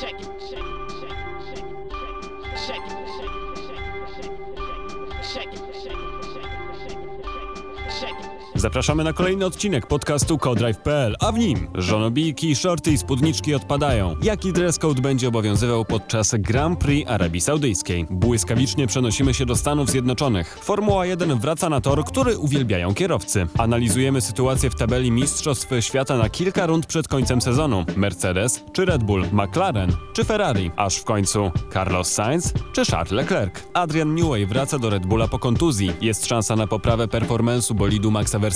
[0.00, 0.33] Check it,
[8.64, 14.16] Zapraszamy na kolejny odcinek podcastu Codrive.pl, a w nim żonobijki, shorty i spódniczki odpadają.
[14.22, 18.06] Jaki dress code będzie obowiązywał podczas Grand Prix Arabii Saudyjskiej?
[18.10, 20.58] Błyskawicznie przenosimy się do Stanów Zjednoczonych.
[20.62, 23.46] Formuła 1 wraca na tor, który uwielbiają kierowcy.
[23.58, 27.84] Analizujemy sytuację w tabeli Mistrzostw Świata na kilka rund przed końcem sezonu.
[27.96, 33.54] Mercedes czy Red Bull, McLaren czy Ferrari, aż w końcu Carlos Sainz czy Charles Leclerc.
[33.74, 35.92] Adrian Newey wraca do Red Bulla po kontuzji.
[36.00, 38.53] Jest szansa na poprawę performance'u bolidu Maxa Verstappena?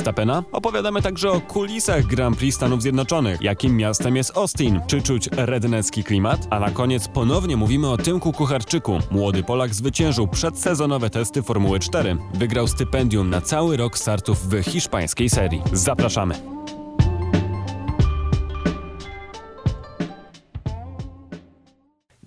[0.52, 3.42] Opowiadamy także o kulisach Grand Prix Stanów Zjednoczonych.
[3.42, 4.80] Jakim miastem jest Austin?
[4.86, 6.46] Czy czuć rednecki klimat?
[6.50, 8.98] A na koniec ponownie mówimy o Tymku Kucharczyku.
[9.10, 12.16] Młody Polak zwyciężył przedsezonowe testy Formuły 4.
[12.34, 15.62] Wygrał stypendium na cały rok startów w hiszpańskiej serii.
[15.72, 16.57] Zapraszamy!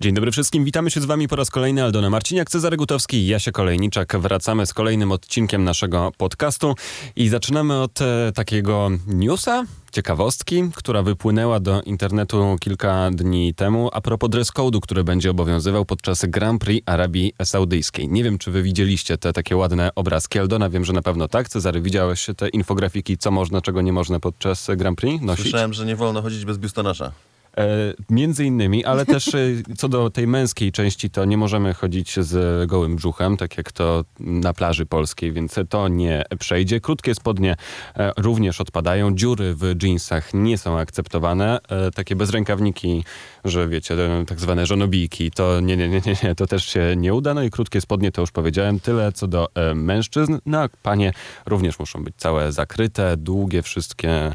[0.02, 3.26] Dzień dobry wszystkim, witamy się z wami po raz kolejny Aldona Marciniak, Cezary Gutowski i
[3.26, 4.20] Jasia Kolejniczak.
[4.20, 6.74] Wracamy z kolejnym odcinkiem naszego podcastu
[7.16, 14.00] i zaczynamy od e, takiego newsa, ciekawostki, która wypłynęła do internetu kilka dni temu a
[14.00, 18.08] propos dress code'u, który będzie obowiązywał podczas Grand Prix Arabii Saudyjskiej.
[18.08, 20.38] Nie wiem, czy wy widzieliście te takie ładne obrazki.
[20.38, 21.48] Aldona, wiem, że na pewno tak.
[21.48, 25.42] Cezary, widziałeś te infografiki, co można, czego nie można podczas Grand Prix nosić?
[25.42, 27.12] Słyszałem, że nie wolno chodzić bez biustonosza.
[27.56, 29.38] E, między innymi, ale też e,
[29.76, 34.04] co do tej męskiej części, to nie możemy chodzić z gołym brzuchem, tak jak to
[34.20, 36.80] na plaży polskiej, więc to nie przejdzie.
[36.80, 37.56] Krótkie spodnie
[37.96, 41.58] e, również odpadają, dziury w jeansach nie są akceptowane,
[41.94, 43.04] takie bezrękawniki,
[43.44, 47.34] że wiecie, tak zwane żonobijki, to nie, nie, nie, nie, to też się nie uda.
[47.34, 50.38] No i krótkie spodnie, to już powiedziałem, tyle co do mężczyzn.
[50.46, 51.12] No a panie
[51.46, 54.34] również muszą być całe zakryte, długie, wszystkie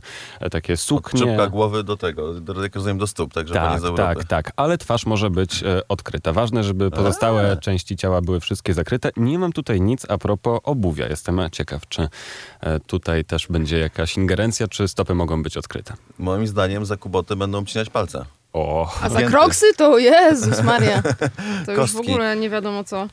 [0.51, 1.19] takie suknie.
[1.19, 4.03] Czepka głowy do tego, do, rozumiem, do stóp, także panie Tak, z Europy.
[4.03, 6.33] tak, tak, ale twarz może być e, odkryta.
[6.33, 7.55] Ważne, żeby pozostałe A.
[7.55, 9.09] części ciała były wszystkie zakryte.
[9.17, 11.07] Nie mam tutaj nic a propos obuwia.
[11.07, 12.07] Jestem ciekaw, czy
[12.61, 15.93] e, tutaj też będzie jakaś ingerencja, czy stopy mogą być odkryte.
[16.19, 18.25] Moim zdaniem za kuboty będą obcinać palce.
[18.53, 21.01] O, A za kroksy to Jezus Maria.
[21.65, 23.07] To już w ogóle nie wiadomo co.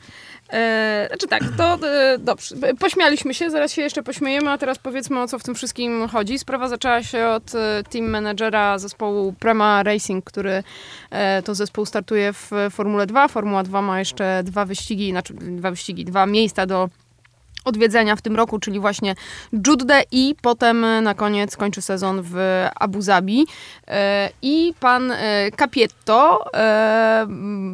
[0.53, 2.55] E, znaczy tak, to e, dobrze.
[2.79, 6.39] Pośmialiśmy się, zaraz się jeszcze pośmiejemy, a teraz powiedzmy o co w tym wszystkim chodzi.
[6.39, 10.63] Sprawa zaczęła się od e, team managera zespołu Prema Racing, który
[11.11, 13.27] e, to zespół startuje w Formule 2.
[13.27, 16.89] Formuła 2 ma jeszcze dwa wyścigi, znaczy dwa wyścigi, dwa miejsca do
[17.65, 19.15] odwiedzenia w tym roku, czyli właśnie
[19.67, 23.45] Juddę i potem e, na koniec kończy sezon w Abu Zabi.
[23.87, 26.45] E, I pan e, Capietto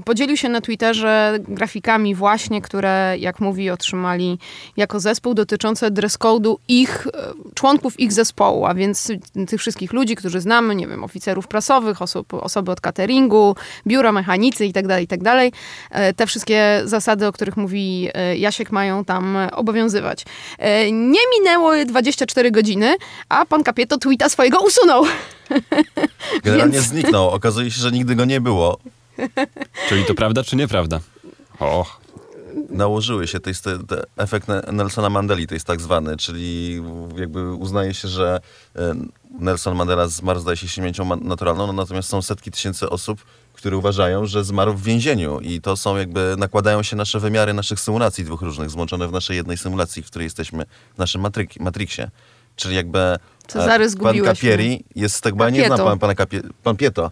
[0.05, 4.39] podzielił się na Twitterze grafikami właśnie, które, jak mówi, otrzymali
[4.77, 7.07] jako zespół dotyczące dress code'u ich,
[7.53, 9.11] członków ich zespołu, a więc
[9.47, 13.55] tych wszystkich ludzi, którzy znamy, nie wiem, oficerów prasowych, osób, osoby od cateringu,
[13.87, 15.49] biura, mechanicy itd., itd.
[15.91, 19.80] E, Te wszystkie zasady, o których mówi Jasiek, mają tam obowiązywać.
[20.57, 22.95] E, Nie minęło 24 godziny,
[23.29, 25.03] a pan Capietto tweeta swojego usunął.
[26.43, 27.29] Generalnie Więc- zniknął.
[27.29, 28.77] Okazuje się, że nigdy go nie było.
[29.89, 30.99] czyli to prawda, czy nieprawda?
[31.59, 31.85] O,
[32.69, 36.81] Nałożyły się, to jest te, te efekt Ne- Nelsona Mandeli, to jest tak zwany, czyli
[37.17, 38.39] jakby uznaje się, że
[38.75, 38.93] e,
[39.39, 43.21] Nelson Mandela zmarł, zdaje się, śmiercią naturalną, no, natomiast są setki tysięcy osób,
[43.61, 47.79] które uważają, że zmarł w więzieniu i to są jakby, nakładają się nasze wymiary naszych
[47.79, 52.11] symulacji dwóch różnych, złączone w naszej jednej symulacji, w której jesteśmy, w naszym matryk, Matrixie.
[52.55, 53.17] Czyli jakby
[53.47, 57.11] Cezary, e, pan Capieri jest tak, bo ja nie znam pan, pana Capie, pan Pieto.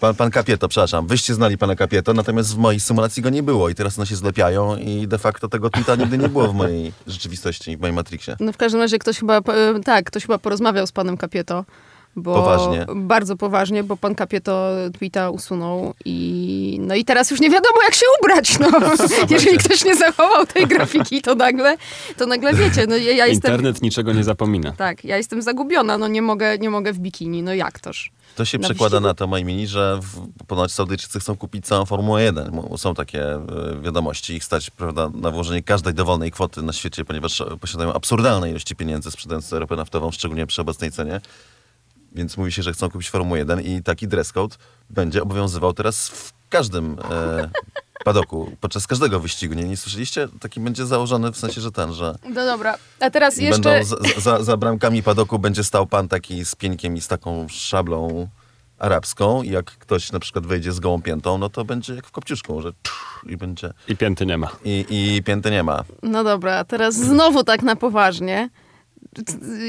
[0.00, 1.06] Pan, pan Capieto, przepraszam.
[1.06, 4.16] Wyście znali pana Capieto, natomiast w mojej symulacji go nie było i teraz one się
[4.16, 8.36] zlepiają i de facto tego tweeta nigdy nie było w mojej rzeczywistości, w moim Matrixie.
[8.40, 9.42] No w każdym razie ktoś chyba, e,
[9.84, 11.64] tak, ktoś chyba porozmawiał z panem Capieto.
[12.18, 12.86] Bo Poważnie.
[12.96, 17.94] Bardzo poważnie, bo pan Capieto tweeta usunął i no i teraz już nie wiadomo jak
[17.94, 18.68] się ubrać, no.
[19.30, 21.76] Jeżeli ktoś nie zachował tej grafiki, to nagle,
[22.16, 23.52] to nagle wiecie, no ja, ja jestem...
[23.52, 24.72] internet niczego nie zapomina.
[24.72, 28.10] Tak, ja jestem zagubiona, no nie mogę, nie mogę w bikini, no jak toż?
[28.36, 29.08] To się Na przekłada wyścigu?
[29.08, 32.52] na to, moi mini, że w, ponoć Saudyjczycy chcą kupić całą Formułę 1.
[32.52, 33.40] Mo- Są takie e,
[33.82, 34.34] wiadomości.
[34.34, 39.10] Ich stać prawda, na włożenie każdej dowolnej kwoty na świecie, ponieważ posiadają absurdalne ilości pieniędzy
[39.10, 41.20] sprzedając ropę naftową, szczególnie przy obecnej cenie.
[42.16, 44.56] Więc mówi się, że chcą kupić Formułę 1 i taki dress code
[44.90, 47.50] będzie obowiązywał teraz w każdym e,
[48.04, 49.54] padoku, podczas każdego wyścigu.
[49.54, 50.28] Nie, nie słyszeliście?
[50.40, 53.70] Taki będzie założony w sensie, że ten, że No dobra, a teraz jeszcze...
[53.70, 57.46] będą za, za, za bramkami padoku będzie stał pan taki z pieńkiem i z taką
[57.48, 58.28] szablą
[58.78, 62.10] arabską i jak ktoś na przykład wejdzie z gołą piętą, no to będzie jak w
[62.10, 62.72] kopciuszku, że
[63.26, 64.48] i będzie I pięty nie ma.
[64.64, 65.84] i, i pięty nie ma.
[66.02, 68.48] No dobra, a teraz znowu tak na poważnie.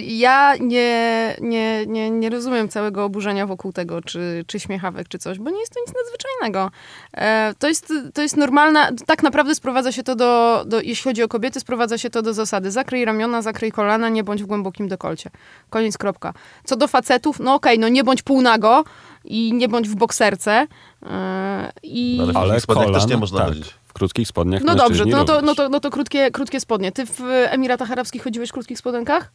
[0.01, 5.39] Ja nie, nie, nie, nie rozumiem całego oburzenia wokół tego, czy, czy śmiechawek, czy coś,
[5.39, 6.71] bo nie jest to nic nadzwyczajnego.
[7.13, 11.23] E, to, jest, to jest normalna, tak naprawdę sprowadza się to do, do, jeśli chodzi
[11.23, 14.87] o kobiety, sprowadza się to do zasady zakryj ramiona, zakryj kolana, nie bądź w głębokim
[14.87, 15.29] dekolcie.
[15.69, 16.33] Koniec, kropka.
[16.63, 18.83] Co do facetów, no okej, no nie bądź półnago
[19.25, 20.67] i nie bądź w bokserce.
[21.05, 22.19] E, I...
[22.21, 23.73] Ale Ale spodniach też kolan, nie można tak, chodzić.
[23.97, 26.91] Krótkich spodniach No dobrze, no to, no to, no to krótkie, krótkie spodnie.
[26.91, 29.31] Ty w Emiratach Arabskich chodziłeś w krótkich spodenkach?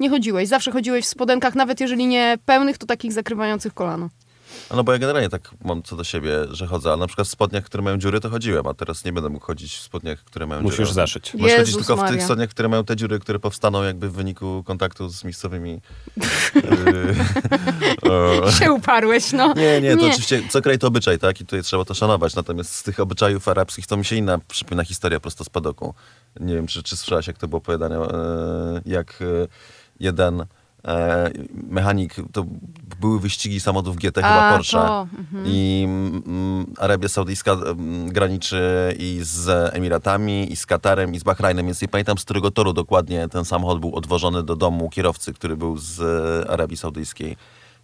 [0.00, 0.48] Nie chodziłeś.
[0.48, 4.08] Zawsze chodziłeś w spodenkach, nawet jeżeli nie pełnych, to takich zakrywających kolano.
[4.76, 7.30] No bo ja generalnie tak mam co do siebie, że chodzę, ale na przykład w
[7.30, 10.46] spodniach, które mają dziury, to chodziłem, a teraz nie będę mógł chodzić w spodniach, które
[10.46, 10.92] mają Musisz dziury.
[10.92, 11.34] zaszyć.
[11.34, 12.24] Możesz chodzić tylko w tych Maria.
[12.24, 15.80] spodniach, które mają te dziury, które powstaną jakby w wyniku kontaktu z miejscowymi...
[18.58, 19.54] Się uparłeś, no.
[19.54, 21.40] Nie, nie, to oczywiście co kraj to obyczaj, tak?
[21.40, 22.34] I tutaj trzeba to szanować.
[22.34, 25.94] Natomiast z tych obyczajów arabskich to mi się inna przypomina historia prosto z padoku.
[26.40, 28.08] Nie wiem, czy, czy słyszałaś, jak to było opowiadane, e,
[28.86, 29.48] jak e,
[30.00, 30.44] jeden
[30.84, 31.30] e,
[31.70, 32.44] mechanik, to
[33.00, 34.78] były wyścigi samochodów GT, chyba A, Porsche.
[34.78, 35.44] to, mhm.
[35.46, 41.66] I mm, Arabia Saudyjska mm, graniczy i z Emiratami, i z Katarem, i z Bahrajnem,
[41.66, 45.56] więc nie pamiętam z którego toru dokładnie ten samochód był odwożony do domu kierowcy, który
[45.56, 46.00] był z
[46.50, 47.36] Arabii Saudyjskiej.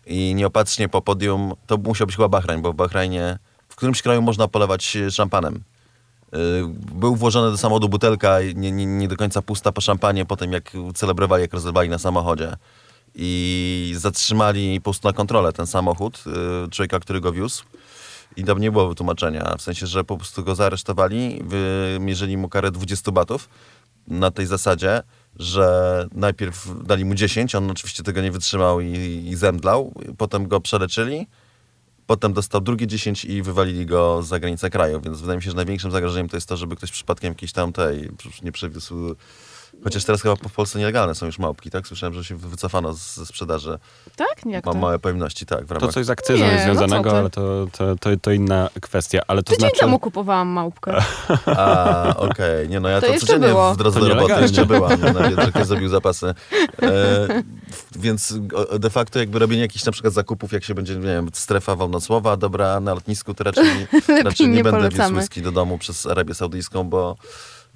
[0.08, 3.38] I nieopatrznie po podium, to musiał być chyba Bahrajn, bo w Bahrajnie,
[3.68, 5.54] w którymś kraju można polewać szampanem.
[5.54, 6.38] Y,
[6.94, 10.72] Był włożony do samochodu butelka, nie, nie, nie do końca pusta po szampanie, potem jak
[10.94, 12.56] celebrowali, jak rozrywali na samochodzie.
[13.14, 16.24] I zatrzymali po prostu na kontrolę ten samochód,
[16.66, 17.64] y, człowieka, który go wiózł.
[18.36, 22.70] I tam nie było wytłumaczenia, w sensie, że po prostu go zaaresztowali, wymierzyli mu karę
[22.70, 23.48] 20 batów
[24.06, 25.02] na tej zasadzie,
[25.38, 28.92] że najpierw dali mu 10, on oczywiście tego nie wytrzymał i,
[29.26, 31.26] i zemdlał, potem go przeleczyli,
[32.06, 35.56] potem dostał drugie 10 i wywalili go za granicę kraju, więc wydaje mi się, że
[35.56, 38.10] największym zagrożeniem to jest to, żeby ktoś przypadkiem jakiejś tam tej,
[38.42, 39.16] nie przewiózł,
[39.84, 41.86] chociaż teraz chyba w Polsce nielegalne są już małpki, tak?
[41.86, 43.78] Słyszałem, że się wycofano z, ze sprzedaży
[44.16, 44.46] Tak?
[44.46, 44.78] Jak ma to?
[44.78, 45.92] małe pojemności, tak, w To ramach...
[45.94, 47.16] coś z akcyzą Nie, jest no związanego, ty.
[47.16, 49.20] ale to, to, to, to inna kwestia.
[49.28, 49.80] Ale to Tydzień znaczy...
[49.80, 51.02] temu kupowałam małpkę.
[51.46, 52.68] A, okej.
[52.68, 53.74] Nie no, ja To to, codziennie było.
[53.74, 55.00] w drodze To do roboty jeszcze byłam.
[55.00, 56.34] No, na Biedrze zrobił zapasy.
[56.82, 57.28] E,
[57.96, 58.34] więc
[58.78, 62.36] de facto jakby robienie jakichś na przykład zakupów, jak się będzie, nie wiem, strefa wolnocłowa,
[62.36, 63.64] dobra, na lotnisku, to raczej,
[64.24, 67.16] raczej nie, nie będę wiózł whisky do domu przez Arabię Saudyjską, bo,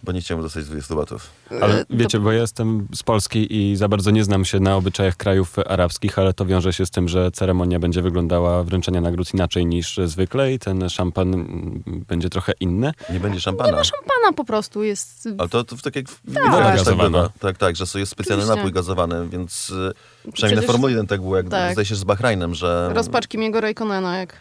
[0.02, 1.30] bo nie chciałem dostać 20 batów.
[1.50, 4.76] Ale E, wiecie, bo ja jestem z Polski i za bardzo nie znam się na
[4.76, 9.34] obyczajach krajów arabskich, ale to wiąże się z tym, że ceremonia będzie wyglądała wręczenia nagród
[9.34, 12.92] inaczej niż zwykle i ten szampan mm, będzie trochę inny.
[13.12, 13.84] Nie będzie szampana.
[13.84, 15.28] Szampana po prostu jest...
[15.38, 17.04] Ale to, to tak jak w Woda tak gazowana.
[17.10, 17.30] bywa.
[17.40, 18.56] Tak, tak, że jest specjalny Oczywiście.
[18.56, 21.72] napój gazowany, więc y, przynajmniej Przecież- na Formule 1 tak było, jak tak.
[21.72, 22.90] zdaje się z Bahrajnem, że...
[22.94, 24.36] Rozpaczki miego Rayconena, jak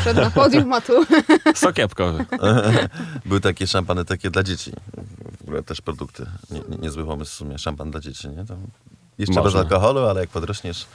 [0.00, 0.92] przed na podium, a tu...
[1.54, 2.24] Sok jabłkowy.
[3.26, 4.72] Były takie szampany takie dla dzieci.
[5.38, 6.26] W ogóle też produkty.
[6.50, 7.58] Nie, nie, niezły pomysł w sumie.
[7.58, 8.44] Szampan dla dzieci, nie?
[8.46, 8.58] Tam
[9.18, 9.42] jeszcze Można.
[9.42, 10.86] bez alkoholu, ale jak podrośniesz,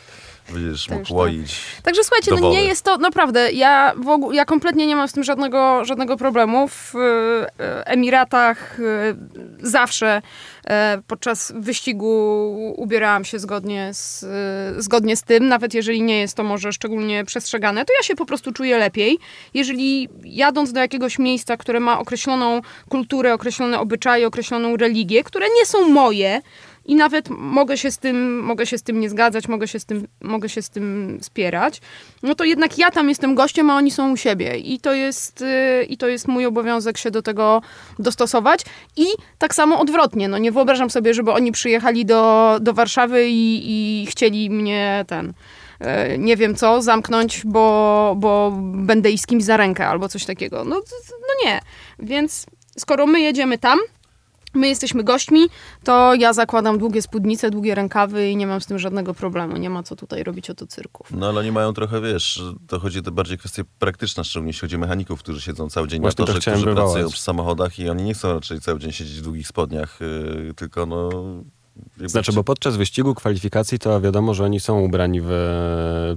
[0.53, 1.17] będziesz już mógł tak.
[1.17, 1.55] łoić.
[1.83, 5.23] Także słuchajcie, no nie jest to, naprawdę, ja ogóle, ja kompletnie nie mam z tym
[5.23, 6.67] żadnego, żadnego problemu.
[6.67, 8.83] W e, Emiratach e,
[9.59, 10.21] zawsze
[10.67, 14.25] e, podczas wyścigu ubierałam się zgodnie z,
[14.83, 18.25] zgodnie z tym, nawet jeżeli nie jest to może szczególnie przestrzegane, to ja się po
[18.25, 19.19] prostu czuję lepiej.
[19.53, 25.65] Jeżeli jadąc do jakiegoś miejsca, które ma określoną kulturę, określone obyczaje, określoną religię, które nie
[25.65, 26.41] są moje,
[26.89, 29.85] i nawet mogę się z tym, mogę się z tym nie zgadzać, mogę się z
[29.85, 31.81] tym, mogę się z tym spierać,
[32.23, 34.57] no to jednak ja tam jestem gościem, a oni są u siebie.
[34.57, 37.61] I to jest, y, i to jest mój obowiązek się do tego
[37.99, 38.61] dostosować.
[38.97, 39.05] I
[39.37, 40.27] tak samo odwrotnie.
[40.27, 43.61] No nie wyobrażam sobie, żeby oni przyjechali do, do Warszawy i,
[44.01, 45.33] i chcieli mnie ten
[45.79, 50.25] e, nie wiem co, zamknąć, bo, bo będę iść z kimś za rękę albo coś
[50.25, 50.63] takiego.
[50.63, 50.75] No,
[51.11, 51.59] no nie.
[51.99, 52.45] Więc
[52.77, 53.79] skoro my jedziemy tam,
[54.59, 55.47] my jesteśmy gośćmi,
[55.83, 59.57] to ja zakładam długie spódnice, długie rękawy i nie mam z tym żadnego problemu.
[59.57, 61.11] Nie ma co tutaj robić oto cyrków.
[61.11, 64.75] No ale oni mają trochę, wiesz, to chodzi o bardziej kwestie praktyczne, szczególnie jeśli chodzi
[64.75, 66.93] o mechaników, którzy siedzą cały dzień Właśnie na to torze, chciałem którzy wywołać.
[66.93, 70.53] pracują przy samochodach i oni nie chcą raczej cały dzień siedzieć w długich spodniach, yy,
[70.53, 71.09] tylko no...
[72.05, 75.29] Znaczy, bo podczas wyścigu, kwalifikacji to wiadomo, że oni są ubrani w,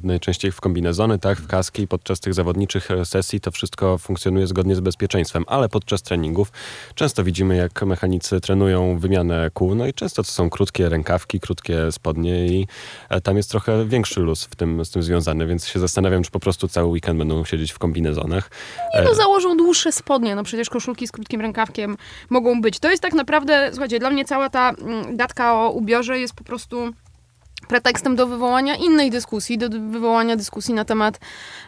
[0.03, 1.89] najczęściej w kombinezony, tak, w kaski.
[1.89, 6.53] Podczas tych zawodniczych e, sesji to wszystko funkcjonuje zgodnie z bezpieczeństwem, ale podczas treningów
[6.95, 11.93] często widzimy, jak mechanicy trenują wymianę kół, no i często to są krótkie rękawki, krótkie
[11.93, 12.67] spodnie i
[13.09, 16.31] e, tam jest trochę większy luz w tym, z tym związany, więc się zastanawiam, czy
[16.31, 18.51] po prostu cały weekend będą siedzieć w kombinezonach.
[18.93, 21.97] E, No założą dłuższe spodnie, no przecież koszulki z krótkim rękawkiem
[22.31, 22.79] mogą być.
[22.79, 26.45] To jest tak naprawdę, słuchajcie, dla mnie cała ta mm, gadka o ubiorze jest po
[26.45, 26.93] prostu
[27.69, 31.21] pretekstem do wywołania innej dyskusji, do wywołania dyskusji na temat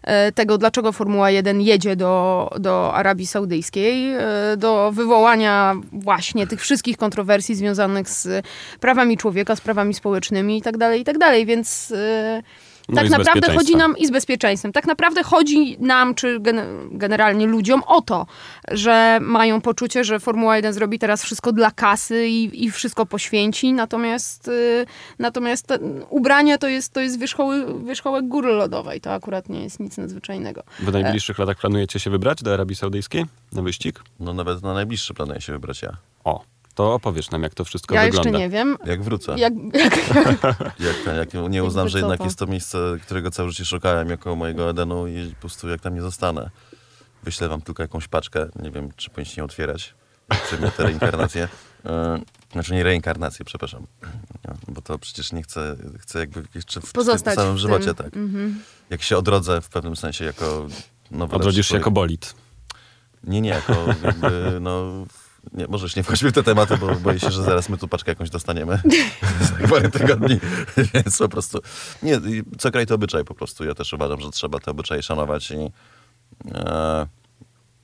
[0.03, 4.21] e, tego, dlaczego Formuła 1 jedzie do, do Arabii Saudyjskiej, e,
[4.57, 8.47] do wywołania właśnie tych wszystkich kontrowersji związanych z
[8.81, 11.93] prawami człowieka, z prawami społecznymi itd., itd., więc...
[11.97, 12.43] E,
[12.88, 14.73] No tak naprawdę chodzi nam i z bezpieczeństwem.
[14.73, 18.26] Tak naprawdę chodzi nam, czy gen- generalnie ludziom o to,
[18.71, 23.73] że mają poczucie, że Formuła 1 zrobi teraz wszystko dla kasy i, i wszystko poświęci,
[23.73, 24.87] natomiast, y,
[25.19, 25.79] natomiast te,
[26.11, 29.00] ubranie to jest, to jest wierzchoły, wierzchołek góry lodowej.
[29.00, 30.62] To akurat nie jest nic nadzwyczajnego.
[30.81, 34.03] W najbliższych latach planujecie się wybrać do Arabii Saudyjskiej na wyścig?
[34.21, 35.97] No nawet na najbliższy planuję się wybrać ja.
[36.25, 38.28] O, to opowiesz nam, jak to wszystko Ja wygląda.
[38.31, 38.76] jeszcze nie wiem.
[38.87, 39.35] Jak wrócę.
[39.38, 39.97] Jak, jak,
[40.88, 42.25] Jak, jak nie uznam, że jednak to?
[42.25, 45.95] jest to miejsce, którego całe życie szukałem jako mojego Edenu i po prostu jak tam
[45.95, 46.50] nie zostanę.
[47.23, 49.95] Wyślę wam tylko jakąś paczkę, nie wiem, czy powinniście nie otwierać.
[50.47, 51.49] Przedmioty reinkarnację.
[51.87, 52.21] E,
[52.52, 53.87] Znaczy nie reinkarnację, przepraszam.
[54.49, 57.95] No, Bo to przecież nie chcę, chcę jakby jeszcze w Pozostać samym w żywocie, tym.
[57.95, 58.16] tak.
[58.16, 58.61] Mhm.
[58.90, 60.66] Jak się odrodzę w pewnym sensie jako
[61.11, 62.35] nowy Odrodzisz się jako bolid.
[63.25, 65.07] Nie, nie, jako jakby, no...
[65.53, 68.11] Nie, możesz nie wchodźmy w te tematy, bo boję się, że zaraz my tu paczkę
[68.11, 68.83] jakąś dostaniemy
[69.61, 70.41] za parę tygodni,
[70.95, 71.59] więc po prostu...
[72.03, 72.21] Nie,
[72.59, 73.65] co kraj to obyczaj po prostu.
[73.65, 75.71] Ja też uważam, że trzeba te obyczaje szanować i
[76.55, 77.07] e,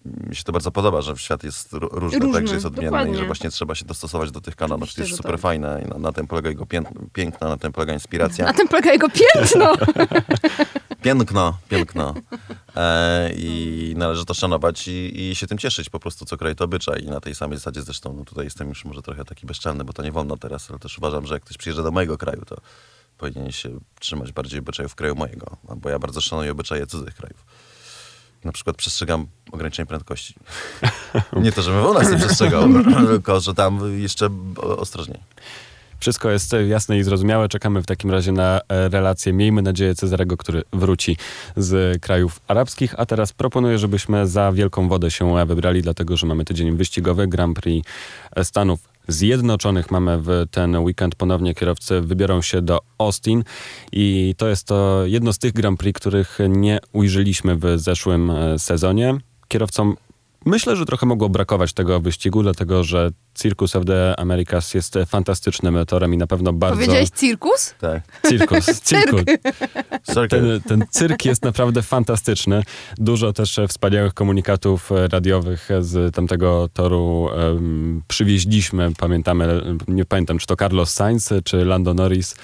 [0.04, 2.90] mi się to bardzo podoba, że świat jest ró- różny, Różny, tak, że jest odmienny
[2.90, 3.14] dokładnie.
[3.14, 4.82] i że właśnie trzeba się dostosować do tych kanonów.
[4.82, 5.40] Oczywiście, to jest super tak.
[5.40, 8.44] fajne i na, na tym polega jego pię, piękno, na tym polega inspiracja.
[8.44, 9.72] Na tym polega jego piętno.
[11.02, 12.14] Piękno, piękno.
[12.76, 15.90] E, I należy to szanować i, i się tym cieszyć.
[15.90, 17.04] Po prostu co kraj to obyczaj.
[17.04, 19.92] I na tej samej zasadzie zresztą, no tutaj jestem już może trochę taki bezczelny, bo
[19.92, 22.56] to nie wolno teraz, ale też uważam, że jak ktoś przyjeżdża do mojego kraju, to
[23.18, 25.56] powinien się trzymać bardziej obyczajów kraju mojego.
[25.76, 27.44] Bo ja bardzo szanuję obyczaje cudzych krajów.
[28.44, 30.34] Na przykład przestrzegam ograniczeń prędkości.
[31.42, 32.68] nie to, żebym u nas nie przestrzegał,
[33.10, 35.20] tylko że tam jeszcze ostrożniej.
[36.00, 37.48] Wszystko jest jasne i zrozumiałe.
[37.48, 39.32] Czekamy w takim razie na e, relację.
[39.32, 41.16] Miejmy nadzieję Cezarego, który wróci
[41.56, 42.94] z krajów arabskich.
[42.98, 47.56] A teraz proponuję, żebyśmy za wielką wodę się wybrali, dlatego że mamy tydzień wyścigowy Grand
[47.60, 47.88] Prix
[48.42, 49.90] Stanów Zjednoczonych.
[49.90, 53.44] Mamy w ten weekend ponownie kierowcy wybiorą się do Austin
[53.92, 58.58] i to jest to jedno z tych Grand Prix, których nie ujrzeliśmy w zeszłym e,
[58.58, 59.18] sezonie.
[59.48, 59.96] Kierowcom
[60.46, 65.86] Myślę, że trochę mogło brakować tego wyścigu, dlatego że Circus of the Americas jest fantastycznym
[65.86, 66.76] torem i na pewno bardzo...
[66.76, 67.74] Powiedziałeś cirkus?
[67.80, 68.02] Tak.
[68.28, 69.22] Cirkus, cirkus.
[70.30, 72.62] Ten, ten cyrk jest naprawdę fantastyczny.
[72.96, 78.92] Dużo też wspaniałych komunikatów radiowych z tamtego toru em, przywieźliśmy.
[78.98, 82.34] Pamiętamy, nie pamiętam, czy to Carlos Sainz, czy Lando Norris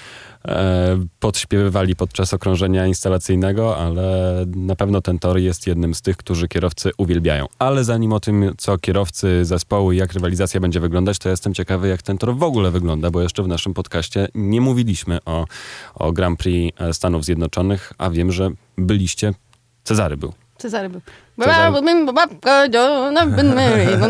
[1.20, 6.90] podśpiewywali podczas okrążenia instalacyjnego, ale na pewno ten tor jest jednym z tych, którzy kierowcy
[6.98, 7.46] uwielbiają.
[7.58, 11.88] Ale zanim o tym, co kierowcy zespołu i jak rywalizacja będzie wyglądać, to jestem ciekawy,
[11.88, 15.44] jak ten tor w ogóle wygląda, bo jeszcze w naszym podcaście nie mówiliśmy o,
[15.94, 19.34] o Grand Prix e, Stanów Zjednoczonych, a wiem, że byliście.
[19.84, 20.32] Cezary był.
[20.58, 21.00] Cezary był.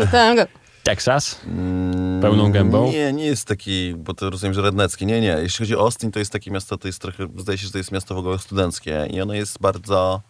[0.01, 0.57] Cezary.
[0.87, 1.39] Texas?
[1.47, 2.91] Mm, Pełną gębą?
[2.91, 5.05] Nie, nie jest taki, bo to rozumiem, że rednecki.
[5.05, 5.37] Nie, nie.
[5.41, 7.77] Jeśli chodzi o Austin, to jest takie miasto, to jest trochę, zdaje się, że to
[7.77, 10.21] jest miasto w ogóle studenckie i ono jest bardzo...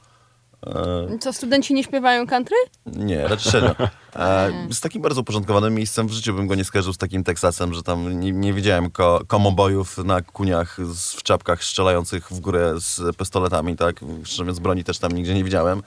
[0.67, 2.55] E, Co, studenci nie śpiewają country?
[2.85, 3.75] nie, raczej średnio.
[4.15, 6.07] E, z takim bardzo uporządkowanym miejscem.
[6.07, 9.21] W życiu bym go nie skojarzył z takim Teksasem, że tam nie, nie widziałem ko
[9.27, 13.99] komobojów na kuniach z, w czapkach strzelających w górę z pistoletami, tak?
[14.23, 15.83] Szczerze mówiąc, broni też tam nigdzie nie widziałem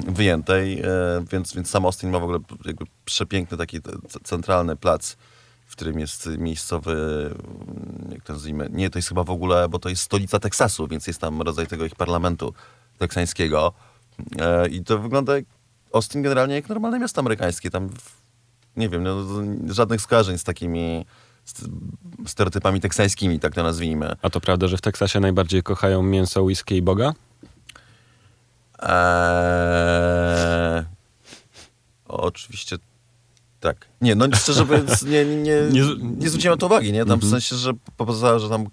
[0.00, 0.86] wyjętej, e,
[1.32, 3.80] więc, więc sam Austin ma w ogóle jakby przepiękny taki
[4.24, 5.16] centralny plac,
[5.66, 9.78] w którym jest miejscowy, mm, jak to nazwijmy, nie, to jest chyba w ogóle, bo
[9.78, 12.54] to jest stolica Teksasu, więc jest tam rodzaj tego ich parlamentu
[12.98, 13.72] teksańskiego
[14.38, 15.44] e, i to wygląda jak
[15.92, 17.90] Austin generalnie jak normalne miasto amerykańskie, tam
[18.76, 19.16] nie wiem, no,
[19.74, 21.06] żadnych skojarzeń z takimi
[21.44, 21.68] st-
[22.26, 24.16] stereotypami teksańskimi, tak to nazwijmy.
[24.22, 27.12] A to prawda, że w Teksasie najbardziej kochają mięso, whisky i Boga?
[28.82, 30.84] Eee,
[32.08, 32.76] oczywiście
[33.60, 33.86] tak.
[34.00, 35.80] Nie, no szczerze mówiąc, nie, nie, nie,
[36.20, 37.04] Nie zwróciłem na to uwagi, nie?
[37.04, 38.66] Tam w sensie, że po- poza, że tam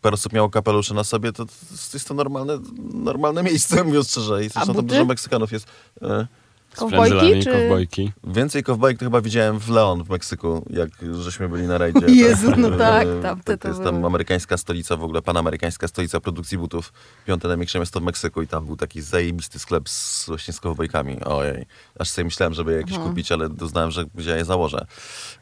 [0.00, 1.52] parę osób miało kapelusze na sobie, to, to
[1.94, 2.58] jest to normalne,
[2.94, 4.44] normalne miejsce, mówiąc szczerze.
[4.44, 5.66] I zresztą tam dużo Meksykanów jest.
[6.02, 6.26] E, Z
[6.76, 8.12] Kowbojki, czy- kowbojki.
[8.24, 10.88] Więcej kowbojek to chyba widziałem w Leon w Meksyku, jak
[11.20, 12.06] żeśmy byli na rajdzie.
[12.24, 16.20] Jezu, no tak, E, tam to, to jest tam amerykańska stolica, w ogóle panamerykańska stolica
[16.20, 16.92] produkcji butów.
[17.26, 21.20] Piąte największe miasto w Meksyku i tam był taki zajebisty sklep z, właśnie z kowbojkami.
[21.24, 21.66] Ojej,
[21.98, 24.86] aż sobie myślałem, żeby je jakieś kupić, ale doznałem, że gdzie ja je założę.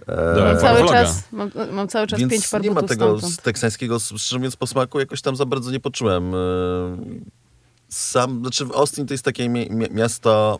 [0.07, 3.35] E, Dobra, cały czas, mam, mam cały czas pięć więc par nie ma tego stamtąd.
[3.35, 6.35] z teksańskiego, szczerze mówiąc, posmaku jakoś tam za bardzo nie poczułem.
[6.35, 6.39] E,
[7.89, 10.59] Sam, znaczy w Austin to jest takie mi, mi, miasto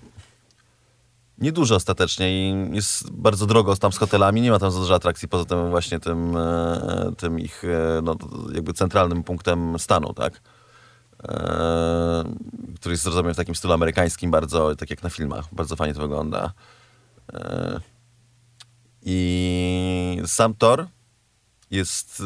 [1.41, 5.29] Niedużo ostatecznie i jest bardzo drogo tam z hotelami, nie ma tam za dużo atrakcji
[5.29, 8.17] poza tym właśnie tym, e, tym ich e, no,
[8.53, 10.41] jakby centralnym punktem stanu, tak?
[11.23, 12.25] E,
[12.77, 15.45] który jest zrobiony w takim stylu amerykańskim bardzo, tak jak na filmach.
[15.53, 16.53] Bardzo fajnie to wygląda.
[19.03, 20.87] I sam tor
[21.71, 22.23] jest,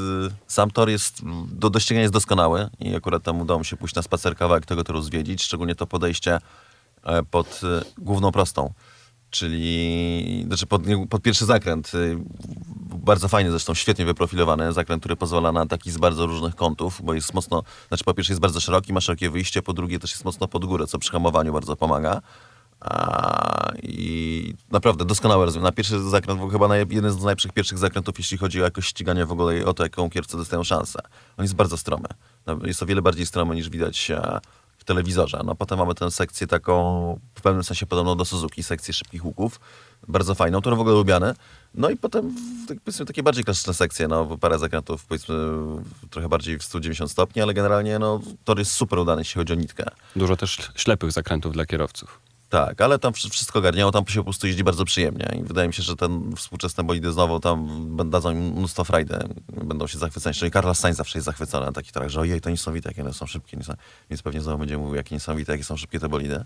[0.46, 4.02] sam tor jest, do doścignięcia jest doskonały i akurat tam udało mi się pójść na
[4.02, 6.38] spacer kawałek tego toru zwiedzić, szczególnie to podejście
[7.30, 7.60] pod
[7.98, 8.72] główną prostą,
[9.34, 11.94] czyli znaczy pod, pod pierwszy zakręt.
[11.94, 12.18] y,
[13.04, 17.14] Bardzo fajnie zresztą, świetnie wyprofilowany zakręt, który pozwala na taki z bardzo różnych kątów, bo
[17.14, 20.24] jest mocno, znaczy po pierwsze jest bardzo szeroki, ma szerokie wyjście, po drugie też jest
[20.24, 22.20] mocno pod górę, co przy hamowaniu bardzo pomaga.
[22.80, 25.70] A, I naprawdę doskonałe rozwiązanie.
[25.70, 29.26] Na pierwszy zakręt, był chyba jeden z najlepszych pierwszych zakrętów, jeśli chodzi o jakość ścigania
[29.26, 30.98] w ogóle i o to, jaką kierowcy dostają szansę.
[31.36, 32.08] On jest bardzo stromy.
[32.64, 34.10] Jest o wiele bardziej stromy niż widać
[34.84, 35.40] telewizorze.
[35.44, 36.74] No potem mamy tę sekcję taką
[37.34, 39.60] w pewnym sensie podobną do Suzuki, sekcję szybkich łuków.
[40.08, 41.34] Bardzo fajną, tor w ogóle lubiany.
[41.74, 42.34] No i potem
[42.68, 45.36] tak powiedzmy takie bardziej klasyczne sekcje, no parę zakrętów powiedzmy
[46.10, 49.56] trochę bardziej w 190 stopni, ale generalnie no tor jest super udany, jeśli chodzi o
[49.56, 49.84] nitkę.
[50.16, 52.20] Dużo też ślepych zakrętów dla kierowców.
[52.48, 55.68] Tak, ale tam wszy- wszystko garniało, tam się po prostu jeździ bardzo przyjemnie i wydaje
[55.68, 59.18] mi się, że ten współczesne bolidy znowu tam dadzą im mnóstwo frajdy,
[59.64, 60.40] będą się zachwycać.
[60.40, 63.02] No i Carlos Sainz zawsze jest zachwycony na takich torach, że ojej, to niesamowite, jakie
[63.02, 63.58] one są szybkie,
[64.10, 66.44] więc pewnie znowu będzie mówił, jakie niesamowite, jakie są szybkie te bolidy.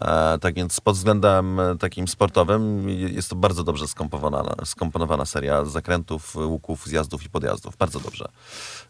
[0.00, 5.24] E, tak więc pod względem e, takim sportowym je- jest to bardzo dobrze skomponowana, skomponowana
[5.24, 7.76] seria zakrętów, łuków, zjazdów i podjazdów.
[7.76, 8.24] Bardzo dobrze.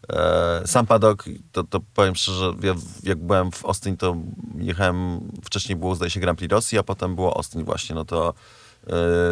[0.09, 4.15] E, sam padok, to, to powiem szczerze, ja, jak byłem w Austin, to
[4.57, 8.33] jechałem, wcześniej było zdaje się Grand Prix Rosji, a potem było Austin właśnie, no to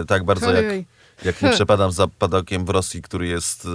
[0.07, 3.67] tak bardzo jak, jak nie przepadam za padokiem w Rosji, który jest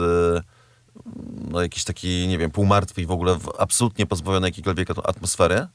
[1.51, 5.67] no jakiś taki, nie wiem, półmartwy i w ogóle absolutnie pozbawiony jakiejkolwiek at- atmosfery,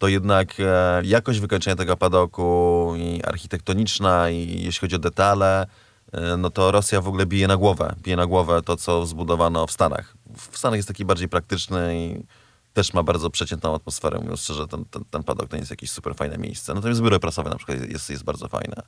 [0.00, 5.66] to jednak e, jakość wykończenia tego padoku i architektoniczna i jeśli chodzi o detale,
[6.12, 7.94] e, no to Rosja w ogóle bije na głowę.
[8.02, 10.14] Bije na głowę to, co zbudowano w Stanach.
[10.36, 12.24] W Stanach jest taki bardziej praktyczny i
[12.72, 15.90] też ma bardzo przeciętną atmosferę, mówiąc szczerze, ten, ten, ten padok to nie jest jakieś
[15.90, 16.74] super fajne miejsce.
[16.74, 18.82] Natomiast biuro prasowe na przykład jest, jest bardzo fajne.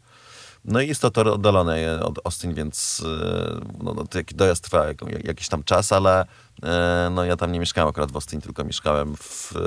[0.65, 4.65] No i jest to tor oddalony od Austin, więc e, no, no, to jaki dojazd
[4.65, 6.25] trwa jak, jak- jakiś tam czas, ale
[6.63, 9.59] e, no, ja tam nie mieszkałem akurat w Austin, tylko mieszkałem w, e,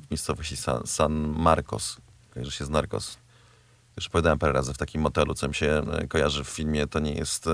[0.00, 1.96] w miejscowości San, San Marcos.
[2.34, 3.16] Kojarzy się z Narcos.
[3.96, 7.12] Już powiedziałem parę razy w takim motelu, co mi się kojarzy w filmie, to nie
[7.14, 7.44] jest,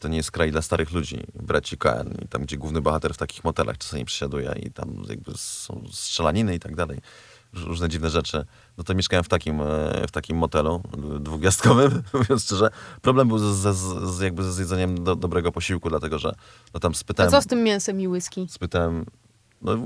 [0.00, 2.14] to nie jest kraj dla starych ludzi, braci Coen.
[2.24, 6.54] I tam, gdzie główny bohater w takich motelach czasami przesiaduje i tam jakby są strzelaniny
[6.54, 7.00] i tak dalej,
[7.52, 8.44] różne dziwne rzeczy.
[8.78, 9.64] No to mieszkałem w takim, e,
[10.08, 10.82] w takim motelu
[11.20, 12.68] dwugwiazdkowym, mówiąc szczerze.
[13.02, 13.76] Problem był z, z,
[14.16, 16.34] z, jakby z jedzeniem do, dobrego posiłku, dlatego że
[16.74, 18.46] no tam A spytałem co z tym mięsem i whisky?
[18.50, 19.04] spytałem,
[19.62, 19.76] no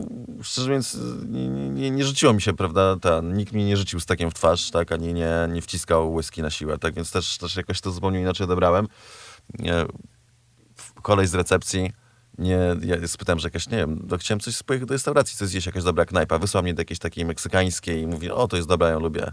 [0.42, 0.98] szczerze mówiąc,
[1.28, 4.70] nie, nie, nie rzuciło mi się, prawda, ta, nikt mi nie rzucił stakiem w twarz,
[4.70, 8.20] tak, ani nie, nie wciskał whisky na siłę, tak, więc też, też jakoś to zupełnie
[8.20, 8.88] inaczej odebrałem.
[11.02, 11.92] Kolej z recepcji,
[12.38, 15.66] nie, ja spytałem, że jakaś, nie wiem, to chciałem coś pojechać do restauracji, coś zjeść,
[15.66, 18.86] jakaś dobra knajpa, wysłał mnie do jakiejś takiej meksykańskiej i mówi, o, to jest dobra,
[18.86, 19.32] ja ją lubię.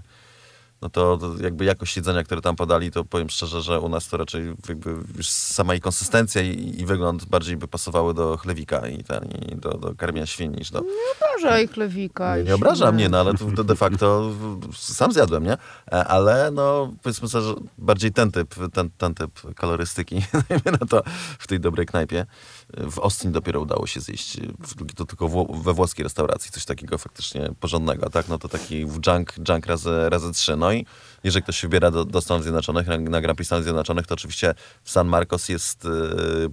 [0.84, 4.08] No to, to jakby jakość jedzenia, które tam podali, to powiem szczerze, że u nas
[4.08, 8.88] to raczej jakby już sama jej konsystencja i, i wygląd bardziej by pasowały do chlewika
[8.88, 10.84] i, ten, i do, do karmienia świń niż do...
[11.16, 12.36] Obrażaj chlewika.
[12.38, 12.92] Nie, i nie obrażam świnę.
[12.92, 14.32] mnie, no ale to, de facto
[14.74, 15.54] sam zjadłem, nie?
[15.54, 20.16] E, Ale no powiedzmy sobie, że bardziej ten typ, ten, ten typ kolorystyki,
[20.50, 21.04] dajmy na to
[21.40, 22.26] w tej dobrej knajpie.
[22.70, 27.50] W Austin dopiero udało się zjeść, w, to tylko we włoskiej restauracji, coś takiego faktycznie
[27.60, 28.28] porządnego, tak?
[28.28, 30.56] No to taki junk, junk razy, razy trzy.
[30.56, 30.86] No i
[31.24, 34.14] jeżeli ktoś się wybiera do, do Stanów Zjednoczonych, na, na Grand Prix Stanów Zjednoczonych, to
[34.14, 35.90] oczywiście w San Marcos jest e,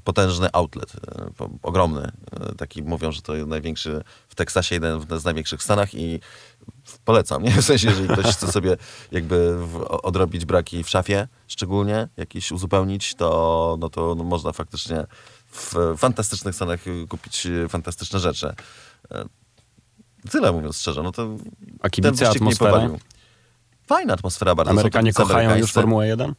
[0.04, 0.92] potężny outlet,
[1.36, 2.12] po- ogromny.
[2.56, 6.20] Taki mówią, że to największy w Teksasie, jeden z największych w Stanach i
[7.04, 7.50] polecam, nie?
[7.62, 8.76] W sensie, jeżeli ktoś chce sobie
[9.12, 9.56] jakby
[10.02, 15.06] odrobić braki w szafie, szczególnie jakieś uzupełnić, to, no to no można faktycznie
[15.50, 18.54] w fantastycznych stanach y, kupić fantastyczne rzeczy.
[19.10, 19.24] E,
[20.30, 21.22] Tyle mówiąc szczerze, no to
[21.80, 22.70] A ten kibice, mnie atmosfera?
[22.70, 22.98] powalił.
[23.86, 24.70] Fajna atmosfera bardzo.
[24.70, 26.34] Amerykanie kochają już Formułę 1?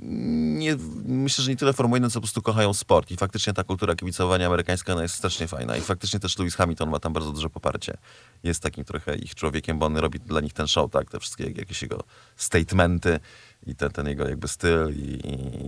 [0.00, 3.10] nie, myślę, że nie tyle Formuły 1, co po prostu kochają sport.
[3.10, 5.76] I faktycznie ta kultura kibicowania amerykańska ona jest strasznie fajna.
[5.76, 7.96] I faktycznie też Lewis Hamilton ma tam bardzo duże poparcie.
[8.42, 11.10] Jest takim trochę ich człowiekiem, bo on robi dla nich ten show, tak?
[11.10, 12.04] Te wszystkie jakieś jego
[12.36, 13.20] statementy
[13.68, 15.20] i ten, ten jego jakby styl i,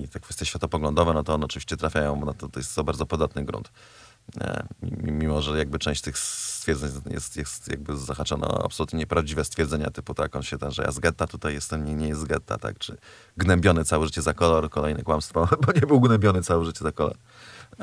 [0.05, 3.07] i te kwestie światopoglądowe, no to one oczywiście trafiają, no to, to jest to bardzo
[3.07, 3.71] podatny grunt.
[4.41, 9.45] E, mi- Mimo, że jakby część tych stwierdzeń jest, jest jakby zahaczona o absolutnie nieprawdziwe
[9.45, 12.21] stwierdzenia, typu tak, on się ten, że ja z getta tutaj jestem, nie, nie jest
[12.21, 12.97] z getta, tak, czy
[13.37, 17.17] gnębiony całe życie za kolor, kolejne kłamstwo, bo nie był gnębiony całe życie za kolor.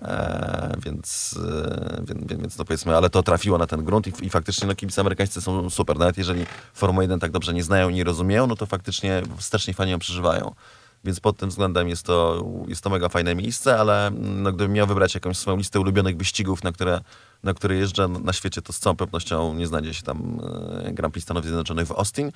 [0.02, 4.30] E, więc, e, więc, więc no powiedzmy, ale to trafiło na ten grunt i, i
[4.30, 5.97] faktycznie no, kibice amerykańscy są super.
[5.97, 9.91] Nawet jeżeli Formuły 1 tak dobrze nie znają nie rozumieją, no to faktycznie strasznie fajnie
[9.91, 10.56] ją przeżywają.
[11.04, 14.88] Więc pod tym względem jest to, jest to mega fajne miejsce, ale no, gdybym miał
[14.88, 17.02] wybrać jakąś swoją listę ulubionych wyścigów, na które,
[17.43, 20.39] na które jeżdżę na świecie, to z całą pewnością nie znajdzie się tam
[20.84, 22.32] e, Grand Prix Stanów Zjednoczonych w Austin.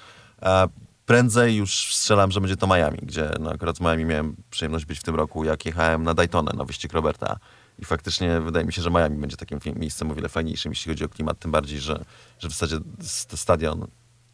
[1.11, 4.99] Prędzej już strzelam, że będzie to Miami, gdzie no, akurat w Miami miałem przyjemność być
[4.99, 7.39] w tym roku, jak jechałem na Daytonę, na wyścig Roberta.
[7.79, 11.05] I faktycznie wydaje mi się, że Miami będzie takim miejscem o wiele fajniejszym, jeśli chodzi
[11.05, 12.05] o klimat, tym bardziej, że,
[12.39, 12.77] że w zasadzie
[13.35, 13.87] stadion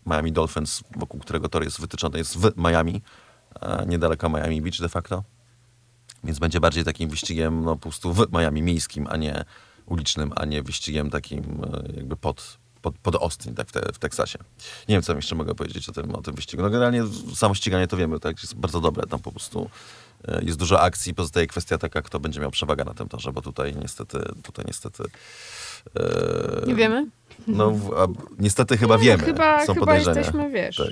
[0.06, 3.02] Miami Dolphins, wokół którego tor jest wytyczony, jest w Miami,
[3.88, 5.24] niedaleko Miami Beach de facto.
[6.24, 9.46] Więc będzie bardziej takim wyścigiem no, po prostu w Miami miejskim, a nie
[9.86, 12.58] ulicznym, a nie wyścigiem takim e, jakby pod,
[12.92, 14.40] pod, pod Austin, tak w, te, w Teksasie.
[14.90, 16.64] Nie wiem, co jeszcze mogę powiedzieć o tym, o tym wyścigu.
[16.64, 17.04] No generalnie
[17.36, 19.08] samo ściganie to wiemy, tak, jest bardzo dobre.
[19.08, 19.70] Tam po prostu
[20.28, 23.42] e, jest dużo akcji, pozostaje kwestia taka, kto będzie miał przewagę na tym torze, bo
[23.42, 25.04] tutaj niestety, tutaj niestety...
[25.96, 27.08] e, Nie wiemy?
[27.48, 28.08] No, a,
[28.40, 29.24] niestety chyba wiemy.
[29.24, 30.18] Chyba, Są chyba podejrzenia.
[30.18, 30.88] jesteśmy, wiesz, Tak.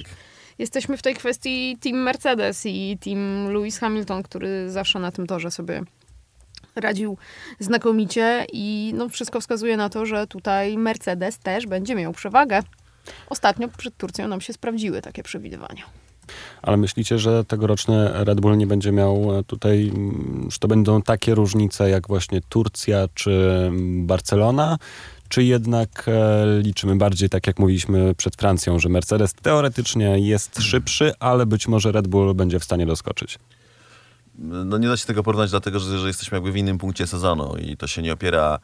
[0.60, 5.52] jesteśmy w tej kwestii Team Mercedes i Team Lewis Hamilton, który zawsze na tym torze
[5.52, 5.84] sobie
[6.76, 7.18] radził
[7.60, 12.60] znakomicie i no, wszystko wskazuje na to, że tutaj Mercedes też będzie miał przewagę.
[13.30, 15.84] Ostatnio przed Turcją nam się sprawdziły takie przewidywania.
[16.62, 19.92] Ale myślicie, że tegoroczny Red Bull nie będzie miał e, tutaj,
[20.50, 24.78] że to będą takie różnice jak właśnie Turcja czy Barcelona?
[25.30, 31.14] Czy jednak e, liczymy bardziej, tak jak mówiliśmy przed Francją, że Mercedes teoretycznie jest szybszy,
[31.20, 33.40] ale być może Red Bull będzie w stanie doskoczyć?
[34.38, 37.56] No nie da się tego porównać, dlatego że, że jesteśmy jakby w innym punkcie sezonu
[37.58, 38.60] i to się nie opiera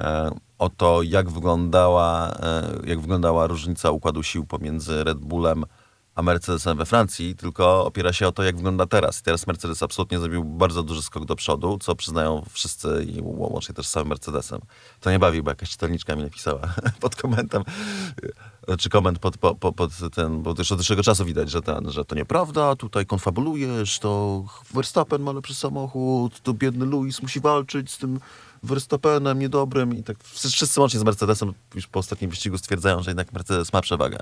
[0.00, 5.64] e, o to, jak wyglądała, e, jak wyglądała różnica układu sił pomiędzy Red Bullem
[6.16, 9.22] a Mercedesem we Francji, tylko opiera się o to, jak wygląda teraz.
[9.22, 13.86] Teraz Mercedes absolutnie zrobił bardzo duży skok do przodu, co przyznają wszyscy i łącznie też
[13.86, 14.60] z samym Mercedesem.
[15.00, 16.60] To nie bawi, bo jakaś czytelniczka mi napisała
[17.00, 17.62] pod komentem,
[18.68, 21.62] e, czy koment pod, po, po, pod ten, bo też od dłuższego czasu widać, że,
[21.62, 27.40] ten, że to nieprawda, tutaj konfabulujesz, to Verstappen ma lepszy samochód, to biedny Lewis musi
[27.40, 28.20] walczyć z tym
[28.66, 33.32] Verstappenem niedobrym i tak wszyscy, łącznie z Mercedesem już po ostatnim wyścigu stwierdzają, że jednak
[33.32, 34.18] Mercedes ma przewagę.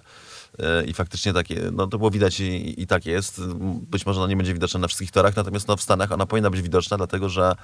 [0.59, 3.41] E, I faktycznie takie, no to było widać i, i tak jest.
[3.65, 6.51] Być może ona nie będzie widoczna na wszystkich torach, natomiast no, w Stanach ona powinna
[6.51, 7.55] być widoczna, dlatego że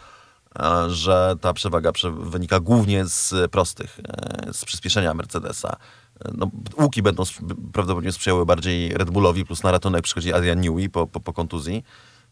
[0.59, 5.77] e, że ta przewaga prze- wynika głównie z prostych, e, z przyspieszenia Mercedesa.
[6.35, 7.23] No, łuki będą
[7.73, 11.85] prawdopodobnie sprzyjały bardziej Red Bullowi, plus na ratunek przychodzi Adrian Newey po, po, po kontuzji,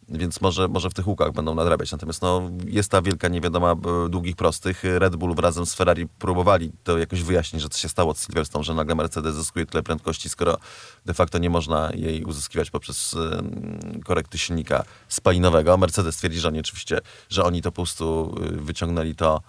[0.09, 1.93] więc może, może w tych łukach będą nadrabiać.
[1.93, 4.83] Natomiast no, jest ta wielka niewiadoma e, długich prostych.
[4.85, 8.65] Red Bull razem z Ferrari próbowali to jakoś wyjaśnić, że co się stało z Silverstone,
[8.65, 10.59] że nagle Mercedes zyskuje tyle prędkości, skoro
[11.07, 13.17] de facto nie można jej uzyskiwać poprzez
[14.05, 15.77] korekty silnika spalinowego.
[15.77, 19.43] Mercedes twierdzi, że oni oczywiście, że oni to po prostu y, wyciągnęli to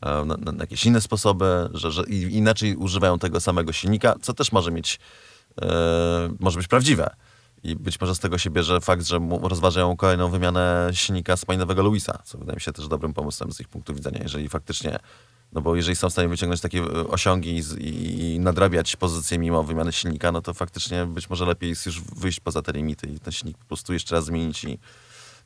[0.00, 4.52] e, na, na, jakieś inne sposoby, że, że inaczej używają tego samego silnika, co też
[4.52, 5.00] może mieć,
[5.62, 5.66] e,
[6.40, 7.10] może być prawdziwe.
[7.64, 12.22] I być może z tego się bierze fakt, że rozważają kolejną wymianę silnika spalinowego Luisa,
[12.24, 14.98] co wydaje mi się też dobrym pomysłem z ich punktu widzenia, jeżeli faktycznie,
[15.52, 19.62] no bo jeżeli są w stanie wyciągnąć takie e, osiągi i, i, nadrabiać pozycje mimo
[19.62, 23.20] wymiany silnika, no to faktycznie być może lepiej jest już wyjść poza te limity i
[23.20, 24.78] ten silnik po prostu jeszcze raz zmienić i,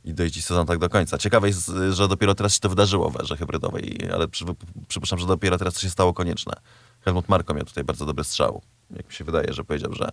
[0.04, 1.18] i dojeździć sezon tak do końca.
[1.18, 4.44] Ciekawe jest, że dopiero teraz się to wydarzyło w erze hybrydowej, ale przy,
[4.88, 6.52] przypuszczam, że dopiero teraz to się stało konieczne.
[7.00, 8.62] Helmut Marko miał tutaj bardzo dobry strzał.
[8.96, 10.08] Jak mi się wydaje, że powiedział, że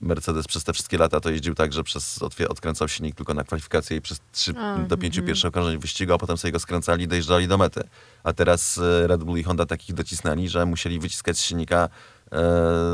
[0.00, 3.96] Mercedes przez te wszystkie lata to jeździł tak, że przez odkręcał silnik tylko na kwalifikacje
[3.96, 7.08] i przez 3 A, do 5 pierwszych okrążeń wyścigu, a potem sobie go skręcali i
[7.08, 7.82] dojeżdżali do mety.
[8.24, 11.88] A teraz e, Red Bull i Honda takich docisnęli, że musieli wyciskać z silnika
[12.32, 12.36] e,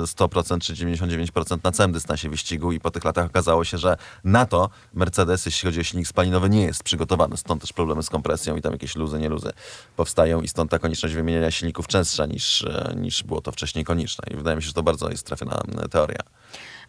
[0.05, 4.47] 100% czy 99% na całym dystansie wyścigu i po tych latach okazało się, że na
[4.47, 7.37] to Mercedes, jeśli chodzi o silnik spalinowy, nie jest przygotowany.
[7.37, 9.53] Stąd też problemy z kompresją i tam jakieś luzy, nie luzy
[9.97, 14.25] powstają i stąd ta konieczność wymieniania silników częstsza niż, e, niż było to wcześniej konieczne.
[14.31, 16.21] I wydaje mi się, że to bardzo jest trafiona e, teoria.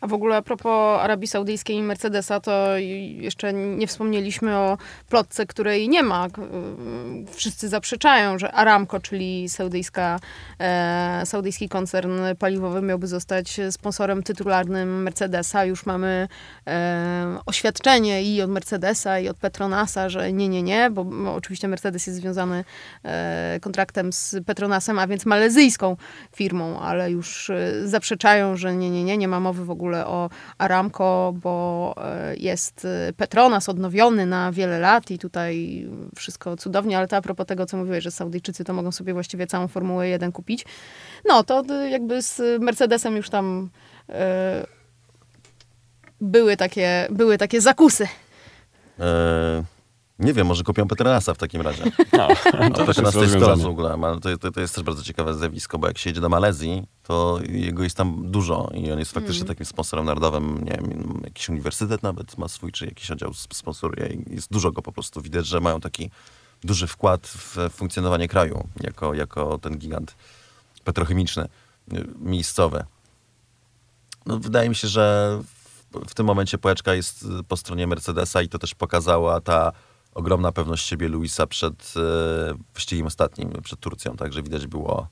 [0.01, 4.77] A w ogóle a propos Arabii Saudyjskiej i Mercedesa, to jeszcze nie wspomnieliśmy o
[5.09, 6.27] plotce, której nie ma.
[6.27, 6.29] Y,
[7.33, 10.19] Wszyscy zaprzeczają, że Aramco, czyli saudyjska,
[10.59, 15.65] e, saudyjski koncern paliwowy, miałby zostać sponsorem tytularnym Mercedesa.
[15.65, 16.27] Już mamy
[16.67, 21.67] e, oświadczenie i od Mercedesa, i od Petronasa, że nie, nie, nie, bo m, oczywiście
[21.67, 22.63] Mercedes jest związany
[23.03, 25.97] e, kontraktem z Petronasem, a więc malezyjską
[26.35, 30.29] firmą, ale już e, zaprzeczają, że nie, nie, nie, nie ma mowy w ogóle o
[30.57, 37.07] Aramco, bo e, jest e, Petronas odnowiony na wiele lat i tutaj wszystko cudownie, ale
[37.07, 40.31] to a propos tego, co mówiłeś, że Saudyjczycy to mogą sobie właściwie całą Formułę 1
[40.31, 40.65] kupić,
[41.25, 43.69] no to e, jakby z Mercedesem już tam
[46.21, 48.07] były takie, były takie zakusy.
[48.99, 49.63] E,
[50.19, 51.83] Nie wiem, może kupią Petronasa w takim razie.
[52.13, 54.83] No, A to jest to jest kolas w ogóle, ale to, to, to jest też
[54.83, 58.91] bardzo ciekawe zjawisko, bo jak się jedzie do Malezji, to jego jest tam dużo i
[58.91, 63.11] on jest faktycznie takim sponsorem narodowym, nie wiem, jakiś uniwersytet nawet ma swój, czy jakiś
[63.11, 65.21] oddział sp- sponsoruje i jest dużo go po prostu.
[65.21, 66.11] Widać, że mają taki
[66.63, 70.15] duży wkład w funkcjonowanie kraju, jako, jako ten gigant
[70.83, 71.47] petrochemiczny,
[71.93, 72.83] y, miejscowy.
[74.25, 75.37] No, wydaje mi się, że
[75.93, 79.71] w, w tym momencie pałeczka jest po stronie Mercedesa i to też pokazała ta
[80.17, 84.15] ogromna pewność siebie Luisa przed e, wyścigiem ostatnim, przed Turcją.
[84.15, 85.07] Także widać było,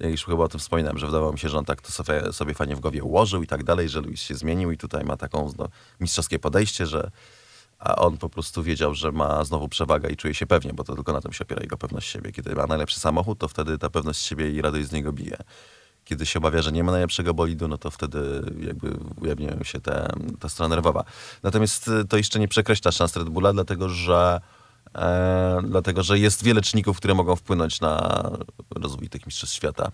[0.00, 2.54] już chyba o tym wspominałem, że wydawało mi się, że on tak to sobie, sobie
[2.54, 5.52] fajnie w głowie ułożył i tak dalej, że Luis się zmienił i tutaj ma taką
[5.58, 5.68] no,
[6.00, 7.10] mistrzowskie podejście, że
[7.78, 10.94] a on po prostu wiedział, że ma znowu przewagę i czuje się pewnie, bo to
[10.94, 12.32] tylko na tym się opiera jego pewność siebie.
[12.32, 15.36] Kiedy ma najlepszy samochód, to wtedy ta pewność siebie i radość z niego bije.
[16.08, 18.90] Kiedy się obawia, że nie ma najlepszego bolidu, no to wtedy jakby
[19.20, 20.08] ujawniają się te,
[20.40, 21.04] ta strona nerwowa.
[21.42, 24.40] Natomiast y, to jeszcze nie przekreśla szans Red Bulla, dlatego że,
[24.94, 28.22] e, dlatego że jest wiele czynników, które mogą wpłynąć na
[28.70, 29.90] rozwój tych mistrzostw świata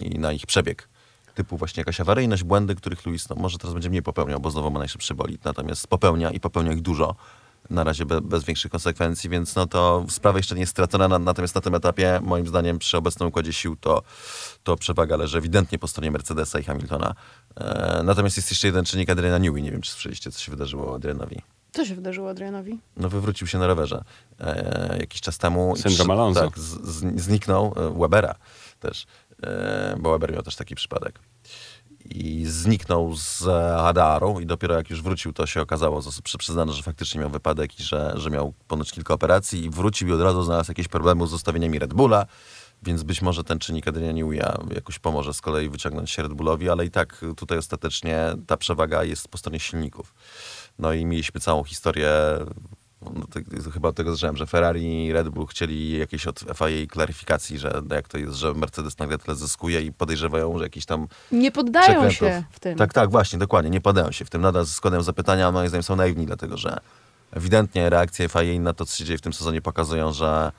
[0.00, 0.88] mm, i na ich przebieg.
[1.34, 4.70] Typu właśnie jakaś awaryjność, błędy, których Luis no, może teraz będzie mniej popełniał, bo znowu
[4.70, 5.44] ma najszybszy bolid.
[5.44, 7.14] Natomiast popełnia i popełnia ich dużo.
[7.70, 11.08] Na razie be, bez większych konsekwencji, więc no to sprawa jeszcze nie jest stracona.
[11.08, 14.02] Na- Natomiast na tym etapie, moim zdaniem, przy obecnym układzie sił, to,
[14.66, 17.14] to przewaga leży ewidentnie po stronie Mercedesa i Hamiltona.
[17.56, 19.62] E, natomiast jest jeszcze jeden czynnik Adriana Newey.
[19.62, 21.42] Nie wiem, czy słyszeliście, co się wydarzyło Adrianowi.
[21.72, 22.78] Co się wydarzyło Adrianowi?
[22.96, 24.04] No wywrócił się na rowerze
[24.40, 25.76] e, jakiś czas temu.
[25.76, 26.40] Syndrom Alonso.
[26.40, 28.34] Tak, z, z, zniknął e, Webera
[28.80, 29.06] też,
[29.42, 31.18] e, bo Weber miał też taki przypadek.
[32.04, 36.02] I zniknął z radaru i dopiero jak już wrócił, to się okazało,
[36.38, 40.12] przyznano, że faktycznie miał wypadek i że, że miał ponoć kilka operacji i wrócił i
[40.12, 42.26] od razu znalazł jakieś problemy z ustawieniami Red Bulla,
[42.86, 46.84] więc być może ten czynnik Newey'a jakoś pomoże z kolei wyciągnąć się Red Bullowi, ale
[46.84, 50.14] i tak tutaj ostatecznie ta przewaga jest po stronie silników.
[50.78, 52.10] No i mieliśmy całą historię,
[53.02, 57.58] no to, chyba tego zacząłem, że Ferrari i Red Bull chcieli jakieś od FIA klaryfikacji,
[57.58, 61.52] że jak to jest, że Mercedes nagle tyle zyskuje i podejrzewają, że jakiś tam Nie
[61.52, 62.18] poddają przekrętów.
[62.18, 62.78] się w tym.
[62.78, 64.42] Tak, tak, właśnie, dokładnie, nie padają się w tym.
[64.42, 66.78] Nadal składam zapytania, a moim zdaniem są naiwni, dlatego że
[67.30, 70.52] ewidentnie reakcje FIA na to, co się dzieje w tym sezonie pokazują, że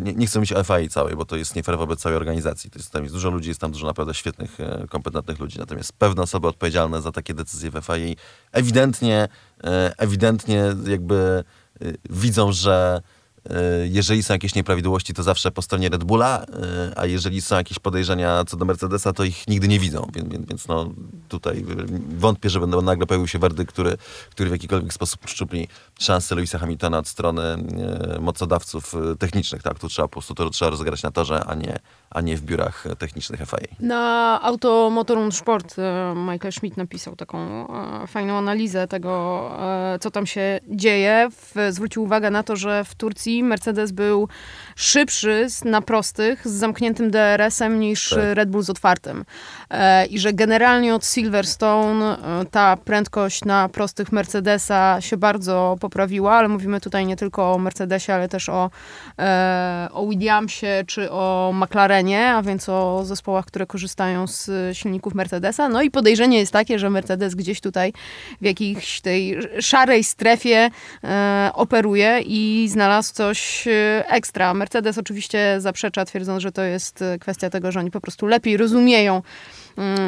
[0.00, 2.70] nie, nie chcę mówić o FIA całej, bo to jest nie fair wobec całej organizacji.
[2.70, 5.58] To jest, tam jest dużo ludzi, jest tam dużo naprawdę świetnych, e, kompetentnych ludzi.
[5.58, 8.14] Natomiast pewne osoby odpowiedzialne za takie decyzje w FIA
[8.52, 9.28] ewidentnie,
[9.64, 11.44] e, ewidentnie jakby
[11.80, 13.11] e, widzą, że e,
[13.84, 17.78] jeżeli są jakieś nieprawidłowości, to zawsze po stronie Red Bulla, e, a jeżeli są jakieś
[17.78, 20.10] podejrzenia co do Mercedesa, to ich nigdy nie widzą.
[20.14, 20.90] Więc, więc, no,
[21.28, 21.64] tutaj e,
[22.18, 23.96] wątpię, że będą nagle pojawił się werdykt, który,
[24.30, 29.62] który w jakikolwiek sposób uszczupli szanse Louisa Hamiltona od strony e, mocodawców e, technicznych.
[29.62, 29.78] Tak?
[29.78, 31.78] Tu trzeba po prostu to trzeba rozegrać na torze, a nie,
[32.14, 33.76] a nie w biurach technicznych FIA.
[33.80, 37.38] Na Auto Motor und Sport e, Michael Schmidt napisał taką
[38.02, 39.50] e, fajną analizę tego,
[39.94, 41.28] e, co tam się dzieje.
[41.70, 44.28] Zwrócił uwagę na to, że w Turcji Mercedes był
[44.76, 48.18] szybszy z- na prostych z zamkniętym DRS-em niż Tak.
[48.34, 49.24] Red Bull z otwartym.
[49.70, 56.32] E, I że generalnie od Silverstone e, ta prędkość na prostych Mercedesa się bardzo poprawiła,
[56.32, 58.70] ale mówimy tutaj nie tylko o Mercedesie, ale też o,
[59.18, 65.68] e, o Williamsie czy o McLarenie, a więc o zespołach, które korzystają z silników Mercedesa.
[65.68, 67.92] No i podejrzenie jest takie, że Mercedes gdzieś tutaj
[68.40, 70.70] w jakiejś tej szarej strefie
[71.54, 73.68] operuje i znalazł coś
[74.06, 74.54] ekstra.
[74.62, 78.56] Mercedes oczywiście zaprzecza, twierdząc, że to jest e, kwestia tego, że oni po prostu lepiej
[78.56, 79.22] rozumieją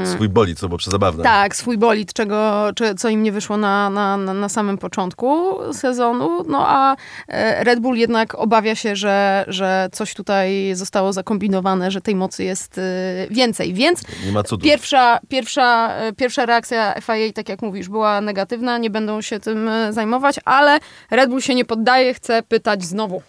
[0.05, 1.25] Swój bolid, co było przezabawne.
[1.25, 6.45] tak, swój bolid, czego, czy, co im nie wyszło na, na, na, samym początku sezonu.
[6.49, 6.97] No a
[7.29, 12.45] e, Red Bull jednak obawia się, że, że coś tutaj zostało zakombinowane, że tej mocy
[12.45, 12.83] jest e,
[13.31, 13.75] więcej.
[13.75, 14.65] Więc Nie ma cudu.
[14.65, 20.37] pierwsza, pierwsza, pierwsza reakcja FIA, tak jak mówisz, była negatywna, nie będą się tym zajmować,
[20.45, 20.79] ale
[21.11, 23.23] Red Bull się nie poddaje, chce pytać znowu.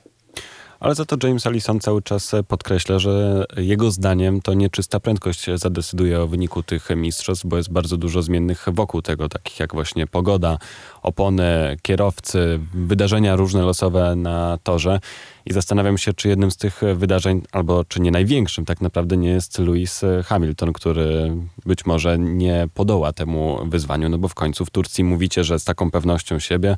[0.85, 6.21] Ale za to James Allison cały czas podkreśla, że jego zdaniem to nieczysta prędkość zadecyduje
[6.21, 10.57] o wyniku tych mistrzostw, bo jest bardzo dużo zmiennych wokół tego, takich jak właśnie pogoda,
[11.01, 14.99] opony, kierowcy, wydarzenia różne losowe na torze.
[15.45, 19.29] I zastanawiam się, czy jednym z tych wydarzeń, albo czy nie największym tak naprawdę nie
[19.29, 24.69] jest Lewis Hamilton, który być może nie podoła temu wyzwaniu, no bo w końcu w
[24.69, 26.77] Turcji mówicie, że z taką pewnością siebie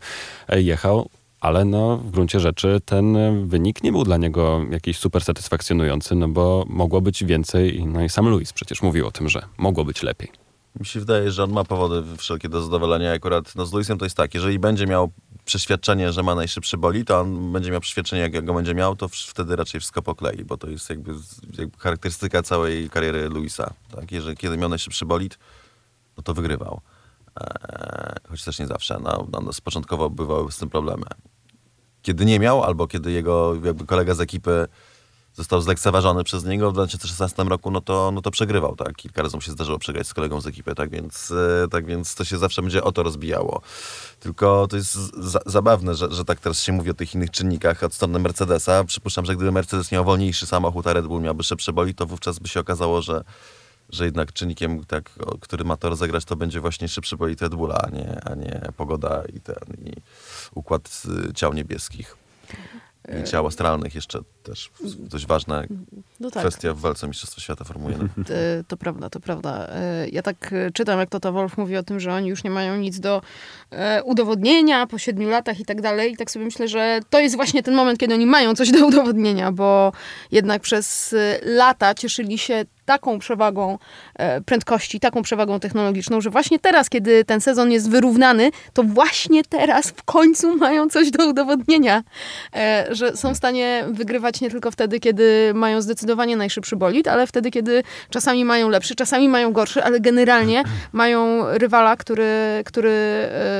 [0.49, 6.15] jechał, ale no, w gruncie rzeczy ten wynik nie był dla niego jakiś super satysfakcjonujący,
[6.15, 7.85] no bo mogło być więcej.
[7.85, 10.31] No i sam Luis przecież mówił o tym, że mogło być lepiej.
[10.79, 13.11] Mi się wydaje, że on ma powody wszelkie do zadowolenia.
[13.11, 15.11] Akurat no, z Luisem to jest tak, jeżeli będzie miał
[15.45, 19.07] przeświadczenie, że ma najszybszy boli, to on będzie miał przeświadczenie, jak go będzie miał, to
[19.07, 21.11] wtedy raczej wszystko poklei, bo to jest jakby,
[21.57, 23.73] jakby charakterystyka całej kariery Luisa.
[23.95, 24.11] Tak?
[24.11, 25.39] Jeżeli kiedy miał najszybszy bolid,
[26.17, 26.81] no to wygrywał.
[27.41, 28.99] Eee, choć też nie zawsze.
[29.03, 31.05] No, no, no, początkowo bywały z tym problemy.
[32.01, 34.67] kiedy nie miał, albo kiedy jego jakby kolega z ekipy
[35.37, 38.95] został zlekceważony przez niego w 2016 roku, no to, no to przegrywał, tak?
[38.95, 42.15] Kilka razy mu się zdarzyło przegrać z kolegą z ekipy, tak więc, e, tak więc
[42.15, 43.61] to się zawsze będzie o to rozbijało.
[44.19, 47.83] Tylko to jest za, zabawne, że, że tak teraz się mówi o tych innych czynnikach
[47.83, 48.83] od strony Mercedesa.
[48.83, 52.39] Przypuszczam, że gdyby Mercedes miał wolniejszy samochód, a Red Bull miałby szybsze boli, to wówczas
[52.39, 53.23] by się okazało, że
[53.89, 57.77] że jednak czynnikiem, tak, który ma to rozegrać, to będzie właśnie szybszy bolid Red Bulla,
[57.77, 59.91] a nie, a nie pogoda i ten i
[60.55, 61.03] układ
[61.35, 62.17] ciał niebieskich.
[63.21, 65.63] I ciał astralnych jeszcze też dość ważna
[66.19, 68.09] No tak, kwestia w walce Mistrzostwa Świata Formuły 1.
[68.29, 69.67] e, to prawda, to prawda.
[69.69, 72.49] E, Ja tak e, czytam, jak Toto Wolf mówi o tym, że oni już nie
[72.49, 73.21] mają nic do
[73.66, 73.66] e,
[74.05, 76.13] udowodnienia po siedmiu latach i tak dalej.
[76.13, 78.87] I tak sobie myślę, że to jest właśnie ten moment, kiedy oni mają coś do
[78.87, 79.91] udowodnienia, bo
[80.31, 83.77] jednak przez e, lata cieszyli się taką przewagą
[84.15, 89.43] e, prędkości, taką przewagą technologiczną, że właśnie teraz, kiedy ten sezon jest wyrównany, to właśnie
[89.43, 92.03] teraz w końcu mają coś do udowodnienia,
[92.55, 97.27] e, że są w stanie wygrywać nie tylko wtedy, kiedy mają zdecydowanie najszybszy bolid, ale
[97.27, 103.56] wtedy, kiedy czasami mają lepszy, czasami mają gorszy, ale generalnie mają rywala, który, który e,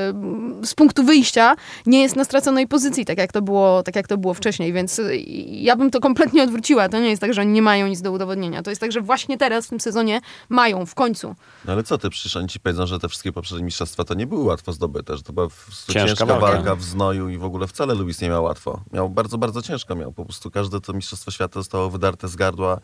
[0.62, 1.56] z punktu wyjścia
[1.86, 4.98] nie jest na straconej pozycji, tak jak to było, tak jak to było wcześniej, więc
[4.98, 6.88] e, ja bym to kompletnie odwróciła.
[6.88, 8.62] To nie jest tak, że oni nie mają nic do udowodnienia.
[8.62, 11.34] To jest tak, że właśnie teraz w tym sezonie mają w końcu.
[11.64, 14.26] No ale co ty, przecież oni ci powiedzą, że te wszystkie poprzednie mistrzostwa to nie
[14.26, 15.48] były łatwo zdobyte, że to była
[15.86, 16.46] Ciężka ciężka, walka.
[16.46, 16.74] walka.
[16.74, 18.80] w znoju i w ogóle wcale Lewis nie miał łatwo.
[18.92, 20.12] Miał bardzo, bardzo ciężko miał.
[20.12, 22.80] Po prostu każde to mistrzostwo świata zostało wydarte z gardła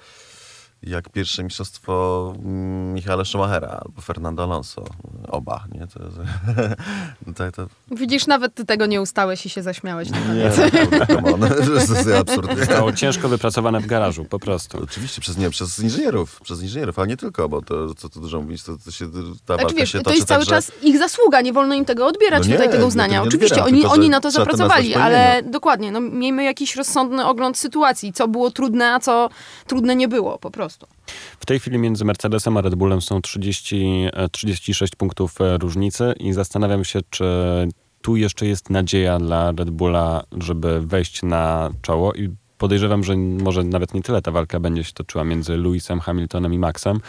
[0.86, 4.84] jak pierwsze mistrzostwo mm, Michaela Schumachera albo Fernando Alonso.
[5.28, 5.86] Oba, nie?
[5.86, 7.66] To, to, to, to,
[7.96, 10.10] Widzisz, nawet ty tego nie ustałeś i się zaśmiałeś.
[10.10, 10.50] na nie,
[11.66, 12.58] to jest absurd.
[12.58, 14.82] Zostało ciężko wypracowane w garażu, po prostu.
[14.82, 18.40] Oczywiście przez, nie, przez inżynierów, przez inżynierów, ale nie tylko, bo to, co tu dużo
[18.40, 19.08] mówić, to, to się,
[19.46, 21.84] ta Znaczy, wiesz, się to jest cały tak, że- czas ich zasługa, nie wolno im
[21.84, 23.22] tego odbierać No nie, tutaj, tego uznania.
[23.22, 27.26] Oczywiście odbieram, oni, tylko, oni że na to zapracowali, ale dokładnie, no, miejmy jakiś rozsądny
[27.26, 29.30] ogląd sytuacji, co było trudne, a co
[29.66, 30.73] trudne nie było, po prostu.
[31.40, 36.14] W tej chwili między Mercedesem a Red Bullem są 30, e, 36 punktów e, różnicy
[36.20, 37.24] i zastanawiam się, czy
[38.02, 43.64] tu jeszcze jest nadzieja dla Red Bulla, żeby wejść na czoło i podejrzewam, że może
[43.64, 47.00] nawet nie tyle ta walka będzie się toczyła między Lewisem, Hamiltonem i Maxem,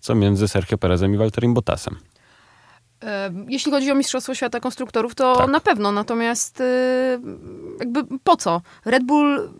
[0.00, 1.96] co między Sergio Perezem i Walterim Bottasem.
[3.04, 5.50] E, Jeśli chodzi o Mistrzostwo Świata Konstruktorów, to Tak.
[5.50, 5.92] na pewno.
[5.92, 6.64] Natomiast e,
[7.80, 8.60] jakby po co?
[8.84, 9.50] Red Bull,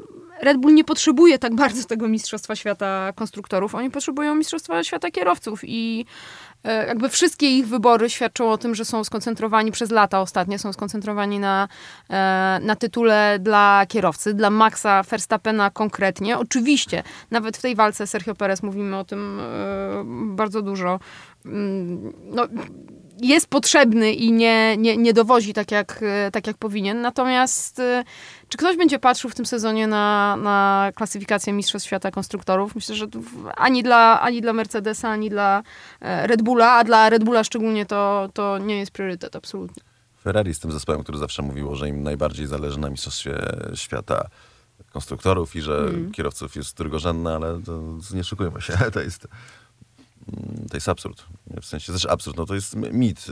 [0.42, 3.74] Red Bull nie potrzebuje tak bardzo tego Mistrzostwa Świata Konstruktorów.
[3.74, 6.06] Oni potrzebują Mistrzostwa Świata Kierowców i
[6.64, 10.72] e, jakby wszystkie ich wybory świadczą o tym, że są skoncentrowani przez lata ostatnie, są
[10.72, 11.68] skoncentrowani na,
[12.10, 16.38] e, na tytule dla kierowcy, dla Maxa Verstappena konkretnie.
[16.38, 19.44] Oczywiście, nawet w tej walce Sergio Perez mówimy o tym e,
[20.36, 21.00] bardzo dużo.
[21.44, 22.46] Mm, No,
[23.22, 27.00] jest potrzebny i nie, nie, nie dowozi tak jak, e, tak jak powinien.
[27.00, 28.04] Natomiast e,
[28.48, 32.74] czy ktoś będzie patrzył w tym sezonie na, na klasyfikację Mistrzostw Świata Konstruktorów?
[32.74, 33.06] Myślę, że
[33.56, 35.62] ani dla, ani dla Mercedesa, ani dla
[36.00, 39.82] e, Red Bulla, a dla Red Bulla szczególnie to, to nie jest priorytet, absolutnie.
[40.22, 43.38] Ferrari z tym zespołem, który zawsze mówiło, że im najbardziej zależy na mistrzostwie
[43.74, 44.28] świata
[44.92, 47.82] konstruktorów i że kierowców jest drugorzędne, ale to
[48.14, 48.72] nie szukujmy się.
[48.94, 49.36] To jest, mm,
[50.70, 51.24] to jest absurd.
[51.62, 53.26] W sensie też absurd, no to jest mit.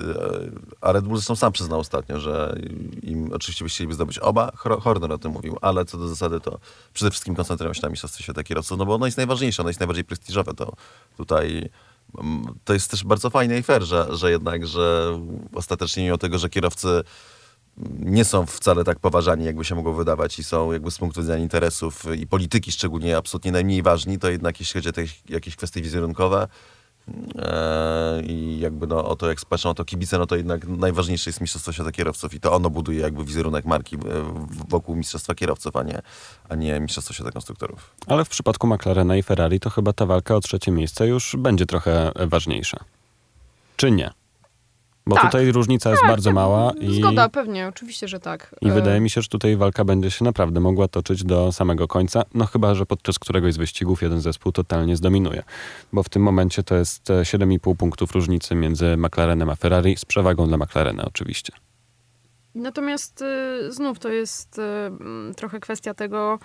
[0.81, 2.59] A Red Bull zresztą sam przyznał ostatnio, że
[3.03, 4.53] im oczywiście by chcieliby zdobyć oba.
[4.57, 6.59] Hor- Horner o tym mówił, ale co do zasady to
[6.93, 9.81] przede wszystkim koncentrują się na mistrzostwie świata kierowców, no bo ono jest najważniejsze, ono jest
[9.81, 10.55] najbardziej prestiżowe.
[10.55, 10.73] To
[11.17, 11.69] tutaj
[12.19, 15.19] mm, to jest też bardzo fajne i fair, że, że jednak, że
[15.55, 17.03] ostatecznie mimo tego, że kierowcy
[17.99, 21.43] nie są wcale tak poważani, jakby się mogło wydawać i są jakby z punktu widzenia
[21.43, 25.83] interesów i polityki szczególnie absolutnie najmniej ważni, to jednak jeśli chodzi o te, jakieś kwestie
[25.83, 26.49] wizerunkowe
[28.27, 31.41] i jakby no, o to, jak patrzą o to kibice, no to jednak najważniejsze jest
[31.41, 33.99] Mistrzostwo Świata Kierowców i to ono buduje jakby wizerunek marki e,
[34.69, 36.03] wokół Mistrzostwa Kierowców, a nie,
[36.49, 37.95] a nie Mistrzostwo Świata Konstruktorów.
[38.07, 41.67] Ale w przypadku McLarena i Ferrari to chyba ta walka o trzecie miejsce już będzie
[41.67, 42.85] trochę ważniejsza.
[43.77, 44.11] Czy nie?
[45.07, 45.25] Bo Tak.
[45.25, 48.55] tutaj różnica jest bardzo mała i, Zgoda, pewnie, oczywiście, że tak.
[48.61, 51.89] i E, wydaje mi się, że tutaj walka będzie się naprawdę mogła toczyć do samego
[51.89, 55.43] końca, no chyba, że podczas któregoś z wyścigów jeden zespół totalnie zdominuje.
[55.93, 60.05] Bo w tym momencie to jest e, 7,5 punktów różnicy między McLarenem a Ferrari, z
[60.05, 61.53] przewagą dla McLarena oczywiście.
[62.55, 66.39] Natomiast y, znów to jest y, trochę kwestia tego,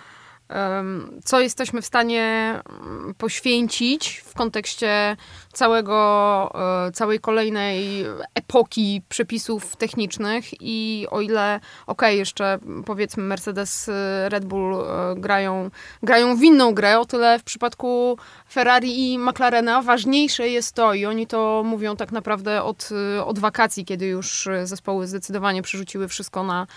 [1.23, 5.17] co jesteśmy w stanie mm, poświęcić w kontekście
[5.51, 6.51] całego,
[6.87, 14.45] e, całej kolejnej epoki przepisów technicznych i o ile, okej, jeszcze powiedzmy Mercedes, e, Red
[14.45, 15.69] Bull e, grają,
[16.03, 18.17] grają w inną grę, o tyle w przypadku
[18.51, 22.89] Ferrari i McLarena ważniejsze jest to i oni to mówią tak naprawdę od,
[23.25, 26.67] od wakacji, kiedy już zespoły zdecydowanie przerzuciły wszystko na,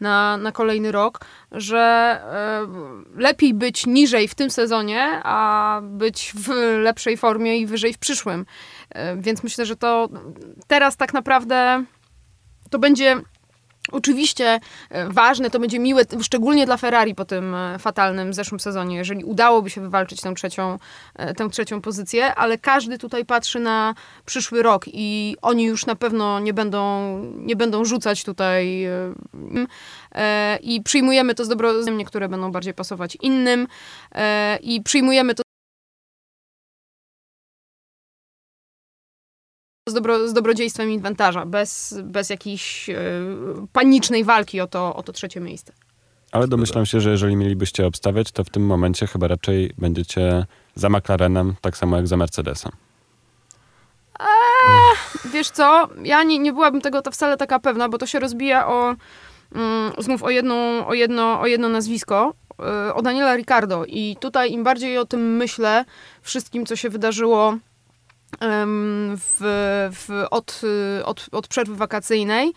[0.00, 1.20] na, na kolejny rok,
[1.52, 2.20] że
[3.16, 6.48] lepiej być niżej w tym sezonie, a być w
[6.78, 8.23] lepszej formie i wyżej w przyszłym.
[8.90, 10.08] E, Więc myślę, że to
[10.66, 11.84] teraz tak naprawdę
[12.70, 13.20] to będzie
[13.92, 14.60] oczywiście
[14.90, 19.24] e, ważne, to będzie miłe, szczególnie dla Ferrari po tym e, fatalnym zeszłym sezonie, jeżeli
[19.24, 20.78] udałoby się wywalczyć tę trzecią,
[21.36, 23.94] tę trzecią pozycję, ale każdy tutaj patrzy na
[24.24, 28.88] przyszły rok i oni już na pewno nie będą, nie będą rzucać tutaj
[30.60, 33.68] i przyjmujemy to z dobro, niektóre będą bardziej pasować innym
[34.60, 35.43] i przyjmujemy to
[39.88, 42.96] z, dobro, z dobrodziejstwem inwentarza, bez, bez jakiejś e,
[43.72, 45.72] panicznej walki o to, o to trzecie miejsce.
[46.32, 50.88] Ale domyślam się, że jeżeli mielibyście obstawiać, to w tym momencie chyba raczej będziecie za
[50.88, 52.72] McLarenem, tak samo jak za Mercedesem.
[55.32, 58.68] Wiesz co, ja nie, nie byłabym tego to wcale taka pewna, bo to się rozbija
[58.68, 58.94] o
[59.54, 62.34] mm, znów o, jedną, o, jedno, o jedno nazwisko,
[62.88, 63.84] y, o Daniela Ricardo.
[63.84, 65.84] I tutaj im bardziej o tym myślę,
[66.22, 67.58] wszystkim, co się wydarzyło
[69.16, 69.36] w,
[69.92, 70.60] w, od,
[71.04, 72.52] od, od przerwy wakacyjnej,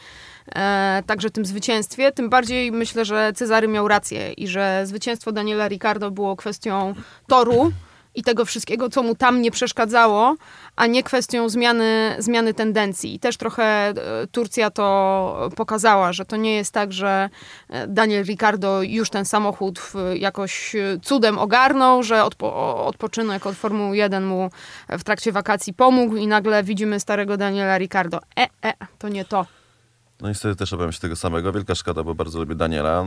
[0.55, 5.67] e, także tym zwycięstwie, tym bardziej myślę, że Cezary miał rację i że zwycięstwo Daniela
[5.67, 6.93] Ricardo było kwestią
[7.27, 7.71] toru
[8.17, 10.35] i tego wszystkiego, co mu tam nie przeszkadzało,
[10.75, 13.15] a nie kwestią zmiany, zmiany tendencji.
[13.15, 13.93] I też trochę e,
[14.31, 17.29] Turcja to pokazała, że to nie jest tak, że
[17.69, 23.55] e, Daniel Ricardo już ten samochód w- jakoś e, cudem ogarnął, że odpo odpoczynek od
[23.55, 24.49] Formuły 1 mu
[24.89, 28.19] w trakcie wakacji pomógł i nagle widzimy starego Daniela Ricardo.
[28.39, 29.56] E, e, to nie to.
[30.21, 31.53] No niestety też obawiam się tego samego.
[31.53, 33.05] Wielka szkoda, bo bardzo lubię Daniela.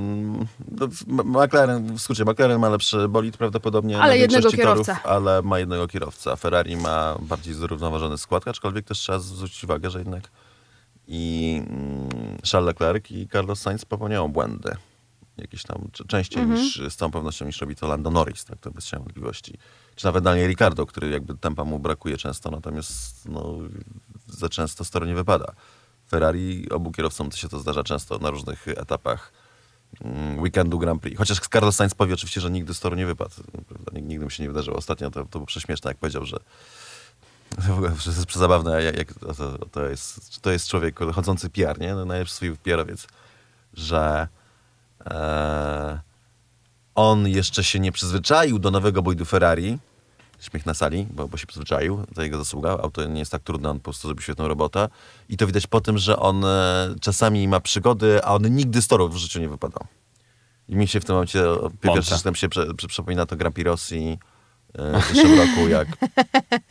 [0.69, 0.89] No,
[1.25, 5.09] McLaren, w skrócie, McLaren ma lepszy bolid prawdopodobnie Ale jednego większości torów, kierowcę.
[5.09, 6.33] ale ma jednego kierowcę.
[6.33, 10.31] A Ferrari ma bardziej zrównoważony skład, aczkolwiek też trzeba zwrócić uwagę, że jednak
[11.09, 12.09] i mm,
[12.53, 14.77] Charles Leclerc i Carlos Sainz popełniają błędy.
[15.39, 16.61] Jakieś tam częściej Mhm.
[16.61, 19.59] niż, z całą pewnością niż robi to Lando Norris, tak to bez cienia wątpliwości.
[19.95, 23.55] Czy nawet Daniel Ricardo, który jakby tempa mu brakuje często, natomiast no,
[24.27, 25.53] za często z toru nie wypada.
[26.11, 29.33] Ferrari, obu kierowcom to się to zdarza często na różnych etapach
[30.05, 31.19] mm, weekendu Grand Prix.
[31.19, 33.35] Chociaż Carlos Sainz powie oczywiście, że nigdy z toru nie wypadł.
[33.69, 33.93] Prawda?
[33.93, 34.77] Nig- Nigdy mu się nie wydarzyło.
[34.77, 36.37] Ostatnio to, to było prześmieszne, jak powiedział, że
[38.05, 41.95] to jest przezabawne, jak, jak to, to, jest, to jest człowiek chodzący PR, nie?
[41.95, 43.07] No, najlepszy swój PR-owiec,
[43.75, 44.29] że
[45.07, 46.01] e,
[46.95, 49.79] on jeszcze się nie przyzwyczaił do nowego bojdu Ferrari,
[50.41, 52.71] śmiech na sali, bo, bo się przyzwyczaił, to jego zasługa.
[52.71, 54.89] Auto nie jest tak trudne, on po prostu zrobi świetną robotę.
[55.29, 58.89] I to widać po tym, że on e, czasami ma przygody, a on nigdy z
[58.89, 59.87] torów w życiu nie wypadał.
[60.69, 61.45] I mi się w tym momencie,
[61.81, 64.19] pierwszy raz się prze, prze, przypomina to Grand Prix Rosji
[64.75, 65.89] e, w zeszłym roku, jak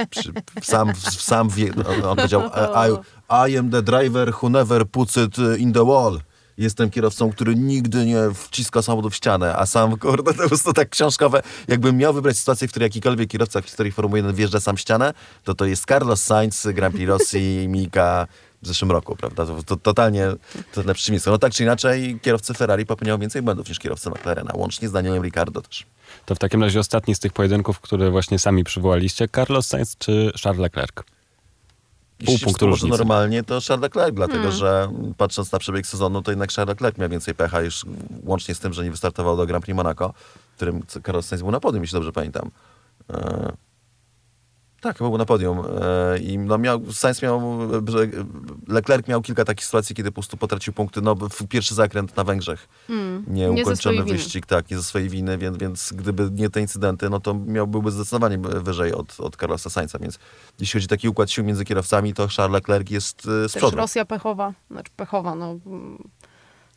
[0.09, 5.17] przy, sam, sam wie, on, on powiedział I, I am the driver who never puts
[5.17, 6.19] it in the wall.
[6.59, 10.73] Jestem kierowcą, który nigdy nie wciska samochodu w ścianę, a sam, kurde, to jest to
[10.73, 11.41] tak książkowe.
[11.67, 14.79] Jakbym miał wybrać sytuację, w której jakikolwiek kierowca w historii Formuły 1 wjeżdża sam w
[14.79, 18.27] ścianę, to to jest Carlos Sainz, Grand Prix Rosji, Mika
[18.61, 19.45] w zeszłym roku, prawda?
[19.45, 20.27] To, to totalnie
[20.73, 21.31] to lepsze przeciwieństwo.
[21.31, 25.23] No tak czy inaczej, kierowcy Ferrari popełniają więcej błędów niż kierowcy McLarena, łącznie z Danielem
[25.23, 25.85] Ricardo też.
[26.25, 30.31] To w takim razie ostatni z tych pojedynków, które właśnie sami przywołaliście, Carlos Sainz czy
[30.43, 31.03] Charles Leclerc?
[32.25, 32.97] Pół Jeśli punktu różnicy.
[32.97, 34.57] normalnie, to Charles Leclerc, dlatego Hmm.
[34.57, 37.85] że patrząc na przebieg sezonu, to jednak Charles Leclerc miał więcej pecha, już
[38.23, 40.13] łącznie z tym, że nie wystartował do Grand Prix Monaco,
[40.51, 42.51] w którym Carlos Sainz był na podium, jeśli dobrze pamiętam.
[44.81, 45.59] Tak, chyba był na podium.
[45.81, 47.59] E, I no miał, Sainz miał,
[48.67, 51.01] Leclerc miał kilka takich sytuacji, kiedy po prostu potracił punkty.
[51.01, 52.67] No, w pierwszy zakręt na Węgrzech.
[53.27, 54.11] Nie ze Nieukończony winy.
[54.11, 57.67] wyścig, tak, nie ze swojej winy, więc, więc gdyby nie te incydenty, no to miał,
[57.67, 60.19] byłby zdecydowanie wyżej od, od Carlosa Sainza, więc
[60.59, 63.61] jeśli chodzi o taki układ sił między kierowcami, to Charles Leclerc jest e, z Też
[63.61, 63.77] przodu.
[63.77, 65.55] Rosja pechowa, znaczy pechowa, no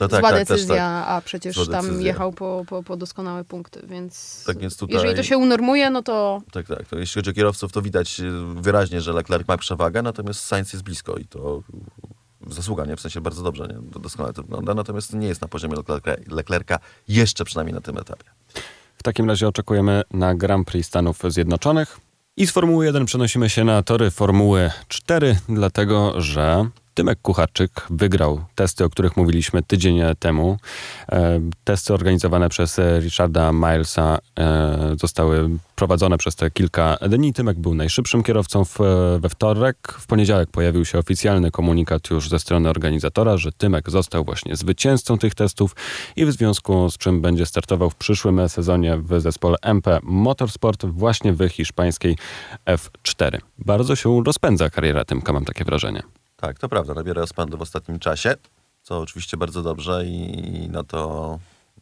[0.03, 1.05] No tak, zła tak, też decyzja, tak.
[1.09, 2.07] a przecież Zła tam decyzja.
[2.07, 6.03] jechał po, po, po doskonałe punkty, więc, Tak więc tutaj- jeżeli to się unormuje, no
[6.03, 6.87] to Tak, tak.
[6.89, 8.25] To jeśli chodzi o kierowców, to widać e,
[8.55, 11.63] wyraźnie, że Leclerc ma przewagę, natomiast Sainz jest blisko i to
[12.47, 12.97] zasługa, nie?
[12.97, 14.01] W sensie bardzo dobrze, nie?
[14.01, 16.79] Doskonale to wygląda, natomiast nie jest na poziomie Leclerca, Leclerca
[17.09, 18.25] jeszcze przynajmniej na tym etapie.
[18.97, 22.01] W takim razie oczekujemy na Grand Prix Stanów Zjednoczonych.
[22.37, 28.45] I z Formuły 1 przenosimy się na tory Formuły 4, dlatego że Tymek Kucharczyk wygrał
[28.55, 30.57] testy, o których mówiliśmy tydzień temu.
[31.13, 37.33] E, testy organizowane przez Richarda Milesa e, zostały prowadzone przez te kilka dni.
[37.33, 38.79] Tymek był najszybszym kierowcą w,
[39.21, 39.77] we wtorek.
[39.99, 45.19] W poniedziałek pojawił się oficjalny komunikat już ze strony organizatora, że Tymek został właśnie zwycięzcą
[45.19, 45.77] tych testów
[46.17, 51.33] i w związku z czym będzie startował w przyszłym sezonie w zespole MP Motorsport właśnie
[51.33, 52.17] w hiszpańskiej
[52.67, 53.39] F4.
[53.59, 56.03] Bardzo się rozpędza kariera Tymka, mam takie wrażenie.
[56.43, 58.35] Tak, to prawda, nabiera rozpędu w ostatnim czasie,
[58.83, 61.39] co oczywiście bardzo dobrze i na to,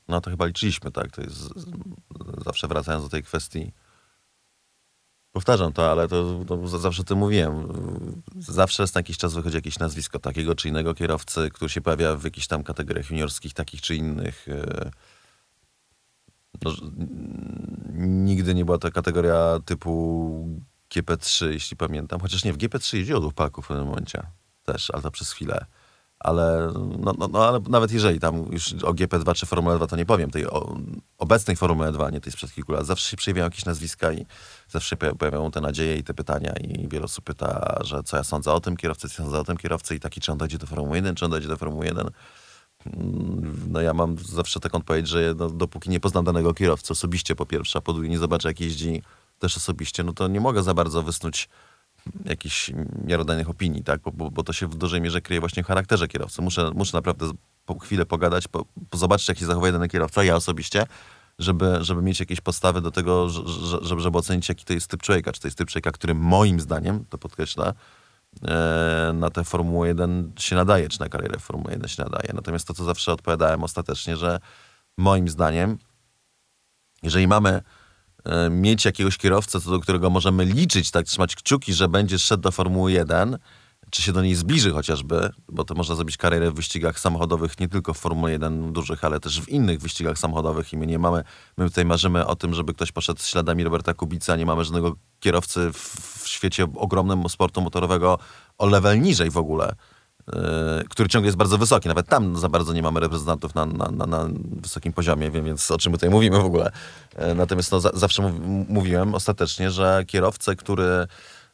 [0.09, 1.51] na to chyba liczyliśmy, tak, to jest
[2.45, 3.73] zawsze wracając do tej kwestii
[5.33, 7.69] Powtarzam to, ale to, to zawsze to mówiłem.
[8.39, 12.25] Zawsze na jakiś czas wychodzi jakieś nazwisko takiego czy innego kierowcy, który się pojawia w
[12.25, 14.49] jakichś tam kategoriach juniorskich, takich czy innych.
[14.49, 14.91] E,
[16.63, 16.73] no,
[17.99, 20.61] nigdy nie była to kategoria typu
[20.95, 22.21] GP3, jeśli pamiętam.
[22.21, 24.40] Chociaż nie, w GP3 jeździło dwóch Polaków w pewnym momencie
[24.73, 25.67] też, ale to przez chwilę.
[26.19, 29.97] Ale, no, no, no, ale nawet jeżeli tam już o GP2 czy Formule 2 to
[29.97, 30.77] nie powiem, tej o,
[31.19, 34.27] obecnej Formule 2, nie tej sprzed kilku lat, zawsze się przejawiają jakieś nazwiska i
[34.69, 38.53] zawsze pojawiają te nadzieje i te pytania i wiele osób pyta, że co ja sądzę
[38.53, 40.67] o tym kierowcy, co ja sądzę o tym kierowcy i taki, czy on dojdzie do
[40.67, 42.11] Formuły 1, czy on dojdzie do Formuły 1.
[42.87, 47.37] Mm, no ja mam zawsze taką odpowiedź, że no, dopóki nie poznam danego kierowcy osobiście
[47.37, 49.03] po pierwsze, a po drugie nie zobaczę jak jeździ
[49.39, 51.49] też osobiście, no to nie mogę za bardzo wysnuć
[52.25, 52.71] jakichś
[53.05, 54.01] miarodajnych opinii, tak?
[54.01, 56.43] Bo, bo, bo, to się w dużej mierze kryje właśnie w charakterze kierowcy.
[56.43, 57.31] Muszę, muszę naprawdę
[57.67, 60.87] po chwilę pogadać, po, po zobaczyć, jak się zachowuje dany kierowca, ja osobiście,
[61.39, 63.29] żeby, żeby mieć jakieś postawy do tego,
[63.83, 65.33] żeby, żeby ocenić, jaki to jest typ człowieka.
[65.33, 67.73] Czy to jest typ człowieka, który moim zdaniem, to podkreślę,
[68.45, 72.31] e, na tę Formułę 1 się nadaje, czy na karierę Formuły 1 się nadaje.
[72.35, 74.41] Natomiast to, co zawsze odpowiadałem ostatecznie, że
[74.99, 75.79] moim zdaniem,
[77.03, 77.63] jeżeli mamy
[78.51, 82.51] mieć jakiegoś kierowcę, co do którego możemy liczyć, tak, trzymać kciuki, że będzie szedł do
[82.51, 83.39] Formuły 1,
[83.91, 87.69] czy się do niej zbliży chociażby, bo to można zrobić karierę w wyścigach samochodowych nie
[87.69, 91.25] tylko w Formule 1 dużych, ale też w innych wyścigach samochodowych i my nie mamy,
[91.57, 95.73] my tutaj marzymy o tym, żeby ktoś poszedł śladami Roberta Kubica, nie mamy żadnego kierowcy
[95.73, 95.77] w,
[96.23, 98.19] w świecie ogromnym sportu motorowego
[98.59, 99.75] o level niżej w ogóle.
[100.33, 101.89] E, który ciągle jest bardzo wysoki.
[101.89, 104.29] Nawet tam za bardzo nie mamy reprezentantów na, na, na, na
[104.63, 106.73] wysokim poziomie, więc o czym tutaj mówimy w ogóle.
[107.17, 108.33] E, natomiast no, za, zawsze mów,
[108.69, 111.07] mówiłem ostatecznie, że kierowcę, który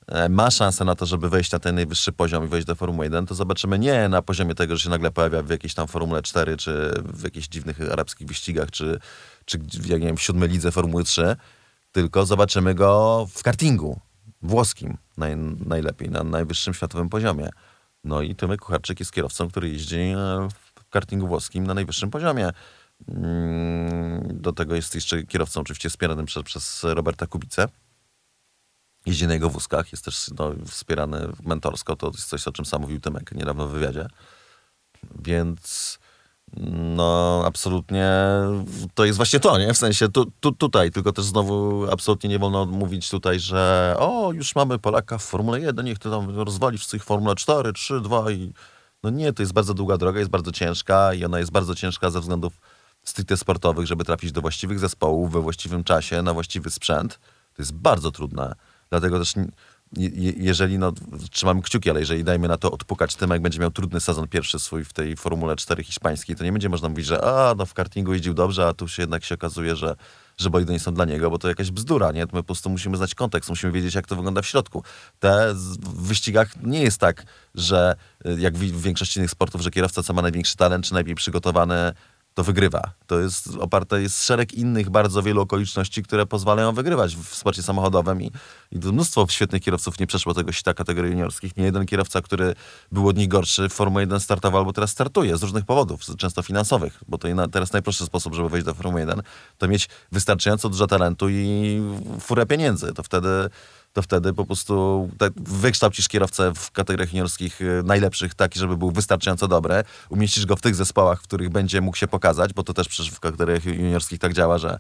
[0.07, 3.05] e, ma szansę na to, żeby wejść na ten najwyższy poziom i wejść do Formuły
[3.05, 6.23] 1, to zobaczymy nie na poziomie tego, że się nagle pojawia w jakiejś tam Formule
[6.23, 9.01] 4, czy w jakichś dziwnych arabskich wyścigach, czy,
[9.45, 11.37] czy jak nie wiem, w siódmej lidze Formuły 3,
[11.93, 14.01] tylko zobaczymy go w kartingu
[14.43, 17.49] włoskim naj, najlepiej, na najwyższym światowym poziomie.
[18.07, 22.51] No i Tymek Kucharczyk jest kierowcą, który jeździ e, w kartingu włoskim na najwyższym poziomie.
[23.09, 27.69] Mm, do tego jest jeszcze kierowcą oczywiście wspieranym przez, przez Roberta Kubicę.
[29.07, 31.97] Jeździ na jego wózkach, jest też no, wspierany mentorsko.
[31.97, 34.09] To jest coś, o czym sam mówił Tymek niedawno w wywiadzie.
[35.25, 35.99] Więc
[36.97, 38.11] no, absolutnie
[38.95, 39.75] to jest właśnie to, nie?
[39.75, 44.33] W sensie tu, tu, tutaj, tylko też znowu absolutnie nie wolno mówić tutaj, że o,
[44.33, 48.31] już mamy Polaka w Formule 1, niech to tam rozwali wszystkich Formule 4, 3, 2
[48.31, 48.53] i...
[49.03, 52.11] No nie, to jest bardzo długa droga, jest bardzo ciężka i ona jest bardzo ciężka
[52.11, 52.61] ze względów
[53.03, 57.19] stricte sportowych, żeby trafić do właściwych zespołów we właściwym czasie, na właściwy sprzęt.
[57.55, 58.55] To jest bardzo trudne.
[58.91, 59.35] Dlatego też
[60.37, 60.93] jeżeli, no,
[61.31, 64.85] trzymamy kciuki, ale jeżeli dajmy na to odpukać Tymek będzie miał trudny sezon pierwszy swój
[64.85, 68.13] w tej Formule 4 hiszpańskiej, to nie będzie można mówić, że a, no w kartingu
[68.13, 69.97] jeździł dobrze, a tu się jednak się okazuje, że,
[70.39, 72.21] że bolidy nie są dla niego, bo to jakaś bzdura, nie?
[72.21, 74.83] My po prostu musimy znać kontekst, musimy wiedzieć, jak to wygląda w środku.
[75.19, 77.25] Te w wyścigach nie jest tak,
[77.55, 81.15] że y, jak w większości innych sportów, że kierowca, co ma największy talent, czy najlepiej
[81.15, 81.93] przygotowany,
[82.37, 82.83] to wygrywa.
[83.07, 88.23] To jest oparte, jest szereg innych bardzo wielu okoliczności, które pozwalają wygrywać w sporcie samochodowym
[88.23, 88.31] i,
[88.73, 91.57] i mnóstwo świetnych kierowców nie przeszło tego sita kategorii juniorskich.
[91.57, 92.55] Nie jeden kierowca, który
[92.93, 96.43] był od nich gorszy w Formuły 1 startował albo teraz startuje z różnych powodów, często
[96.43, 99.23] finansowych, bo to teraz najprostszy sposób, żeby wejść do Formuły 1,
[99.59, 101.81] to mieć wystarczająco dużo talentu i
[102.21, 102.93] furę pieniędzy.
[102.93, 103.29] To wtedy
[103.97, 108.91] to wtedy po prostu tak wykształcisz kierowcę w kategoriach juniorskich y, najlepszych tak, żeby był
[108.91, 112.75] wystarczająco dobry, umieścisz go w tych zespołach, w których będzie mógł się pokazać, bo to
[112.75, 114.79] też przecież w kategoriach juniorskich tak działa, że,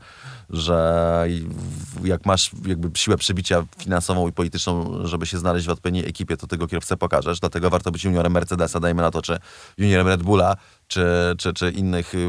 [0.50, 1.26] że
[2.04, 6.46] jak masz jakby siłę przebicia finansową i polityczną, żeby się znaleźć w odpowiedniej ekipie, to
[6.46, 9.38] tego kierowcę pokażesz, dlatego warto być juniorem Mercedesa, dajmy na to, czy
[9.78, 10.56] juniorem Red Bulla,
[10.88, 11.06] czy,
[11.38, 12.28] czy, czy innych y,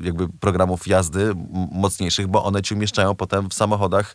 [0.00, 1.32] jakby programów jazdy
[1.72, 4.14] mocniejszych, bo one ci umieszczają potem w samochodach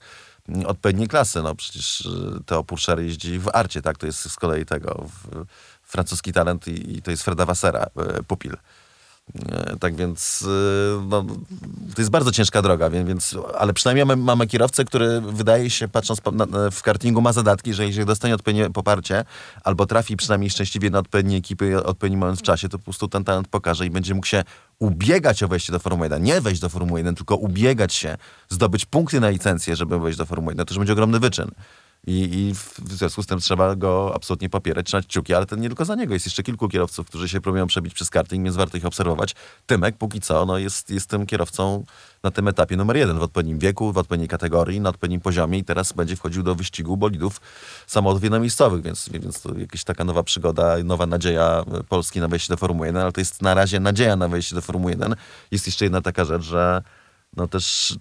[0.65, 1.43] odpowiedniej klasy.
[1.43, 3.97] No przecież y, Teo Purcher jeździ w Arcie, tak?
[3.97, 5.45] To jest z kolei tego w,
[5.83, 7.87] francuski talent i, i, to jest Freda Wassera,
[8.19, 8.57] y, pupil.
[9.33, 10.45] E, Tak więc y,
[11.09, 11.25] no,
[11.95, 16.31] to jest bardzo ciężka droga, więc, ale przynajmniej mamy, kierowcę, który wydaje się, patrząc po,
[16.31, 19.25] na, w kartingu, ma zadatki, że jeżeli dostanie odpowiednie poparcie
[19.63, 23.23] albo trafi przynajmniej szczęśliwie na odpowiednie ekipy odpowiedni moment w czasie, to po prostu ten
[23.23, 24.43] talent pokaże i będzie mógł się
[24.79, 26.23] ubiegać o wejście do Formuły 1.
[26.23, 28.17] Nie wejść do Formuły 1, tylko ubiegać się,
[28.49, 30.65] zdobyć punkty na licencję, żeby wejść do Formuły 1.
[30.65, 31.51] To już będzie ogromny wyczyn.
[32.07, 32.53] I, I
[32.85, 35.95] w związku z tym trzeba go absolutnie popierać, trzymać kciuki, ale to nie tylko za
[35.95, 36.13] niego.
[36.13, 39.35] Jest jeszcze kilku kierowców, którzy się próbują przebić przez karty i więc warto ich obserwować.
[39.65, 41.83] Tymek póki co no, jest, jest tym kierowcą
[42.23, 45.63] na tym etapie numer jeden w odpowiednim wieku, w odpowiedniej kategorii, na odpowiednim poziomie i
[45.63, 47.41] teraz będzie wchodził do wyścigu bolidów
[47.87, 52.57] samochodów jednomiejscowych, więc, więc to jakaś taka nowa przygoda, nowa nadzieja Polski na wejście do
[52.57, 55.15] Formuły 1, ale to jest na razie nadzieja na wejście do Formuły 1.
[55.51, 56.81] Jest jeszcze jedna taka rzecz, że
[57.35, 57.95] no też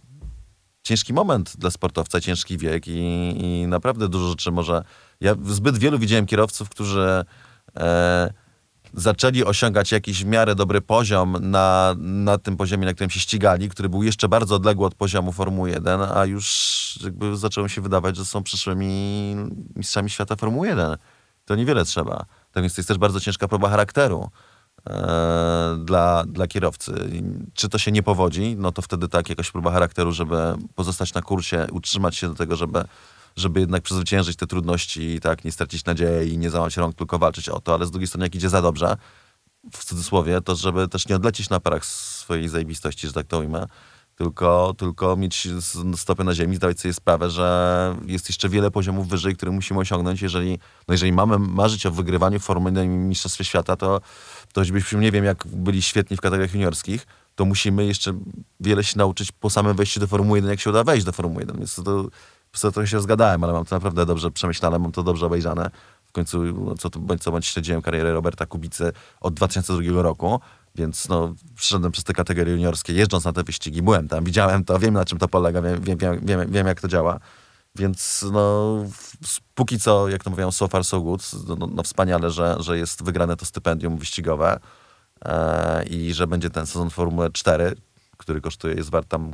[0.85, 3.01] ciężki moment dla sportowca, ciężki wiek i,
[3.41, 4.85] i naprawdę dużo rzeczy może...
[5.21, 7.25] Ja zbyt wielu widziałem kierowców, którzy
[7.77, 8.33] e,
[8.95, 13.69] zaczęli osiągać jakiś w miarę dobry poziom na, na tym poziomie, na którym się ścigali,
[13.69, 18.17] który był jeszcze bardzo odległy od poziomu Formuły 1, a już jakby zaczęło się wydawać,
[18.17, 19.37] że są przyszłymi
[19.77, 20.97] mistrzami świata Formuły 1.
[21.45, 22.25] To niewiele trzeba.
[22.53, 24.31] Tak więc to jest też bardzo ciężka próba charakteru
[25.79, 26.93] dla, dla kierowcy.
[27.55, 30.37] Czy to się nie powodzi, no to wtedy tak, jakaś próba charakteru, żeby
[30.75, 32.85] pozostać na kursie, utrzymać się do tego, żeby,
[33.37, 37.61] żeby jednak przezwyciężyć te trudności tak, nie stracić nadziei nie załamać rąk, tylko walczyć o
[37.61, 38.97] to, ale z drugiej strony, jak idzie za dobrze,
[39.73, 43.67] w cudzysłowie, to żeby też nie odlecieć na parach swojej zajebistości, że tak to ujmę,
[44.17, 49.09] tylko, tylko mieć s- stopy na ziemi, zdawać sobie sprawę, że jest jeszcze wiele poziomów
[49.09, 50.23] wyżej, które musimy osiągnąć.
[50.23, 50.59] Jeżeli,
[50.89, 54.01] no jeżeli mamy marzyć o wygrywaniu Formuły 1 i Mistrzostwie Świata, to,
[54.53, 58.13] to choćbyśmy nie wiem, jak byli świetni w kategoriach juniorskich, to musimy jeszcze
[58.61, 61.43] wiele się nauczyć po samym wejściu do Formuły 1, jak się uda wejść do Formuły
[61.43, 61.57] 1.
[61.59, 62.09] Więc to,
[62.61, 65.71] to trochę się zgadałem, ale mam to naprawdę dobrze przemyślane, mam to dobrze obejrzane.
[66.05, 70.41] W końcu, no, co, bądź co bądź śledziłem karierę Roberta Kubicy od 2002 roku,
[70.75, 74.79] więc no, przeszedłem przez te kategorie juniorskie, jeżdżąc na te wyścigi, byłem tam, widziałem to,
[74.79, 77.21] wiem na czym to polega, wiem, wiem, wiem, wiem, jak to działa.
[77.75, 78.77] Więc no,
[79.55, 82.79] póki co, jak to mówią, so far so good, no, no, no wspaniale, że, że
[82.79, 84.61] jest wygrane to stypendium wyścigowe
[85.25, 87.77] e, i że będzie ten sezon Formuły 4,
[88.17, 89.33] który kosztuje, jest wart tam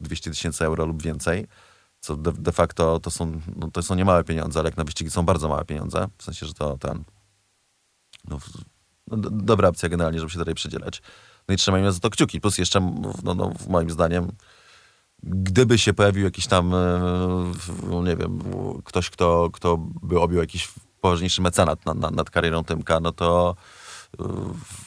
[0.00, 1.46] 200 tysięcy euro lub więcej,
[2.00, 5.10] co de, de facto to są, no, to są niemałe pieniądze, ale jak na wyścigi
[5.10, 7.04] są bardzo małe pieniądze, w sensie, że to ten,
[8.28, 8.38] no,
[9.10, 11.02] no, do- dobra opcja generalnie, żeby się dalej przydzielać.
[11.48, 12.80] No i trzymajmy za to kciuki, plus jeszcze,
[13.22, 14.32] no, no, moim zdaniem,
[15.22, 17.00] gdyby się pojawił jakiś tam, e,
[17.90, 18.38] no nie wiem,
[18.84, 20.68] ktoś, kto, kto by objął jakiś
[21.00, 23.56] poważniejszy mecenat nad, nad, nad karierą Tymka, no to
[24.20, 24.24] e,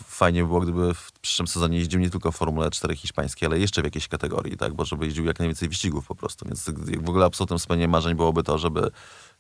[0.08, 3.60] fajnie by było, gdyby w przyszłym sezonie jeździł nie tylko w Formule 4 hiszpańskiej, ale
[3.60, 6.46] jeszcze w jakiejś kategorii, tak, bo żeby jeździł jak najwięcej wyścigów po prostu.
[6.46, 6.70] Więc
[7.00, 8.92] w ogóle absolutnym spełnieniem marzeń byłoby to, żeby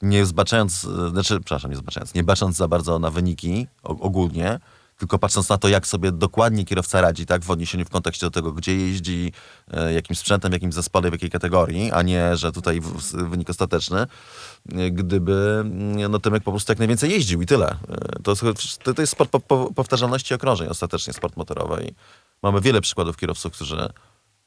[0.01, 4.59] nie zbaczając, e, znaczy, przepraszam, nie zbaczając, nie bacząc za bardzo na wyniki ogólnie,
[5.03, 8.31] tylko patrząc na to, jak sobie dokładnie kierowca radzi, tak, w odniesieniu w kontekście do
[8.31, 9.31] tego, gdzie jeździ,
[9.71, 12.81] e, jakim sprzętem, jakim zespole, w jakiej kategorii, a nie, że tutaj
[13.13, 17.77] wynik ostateczny, e, gdyby mm, no, Tymek po prostu jak najwięcej jeździł i tyle.
[17.89, 21.95] E, To, to, jest sport po, po, powtarzalności okrążeń, ostatecznie sport motorowy i
[22.43, 23.89] mamy wiele przykładów kierowców, którzy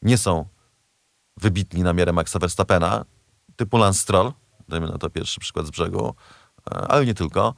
[0.02, 0.46] nie są
[1.36, 3.04] wybitni na miarę Maxa Verstappena,
[3.56, 4.32] typu Lance Stroll,
[4.68, 6.14] dajmy na to pierwszy przykład z brzegu,
[6.64, 7.54] ale nie tylko,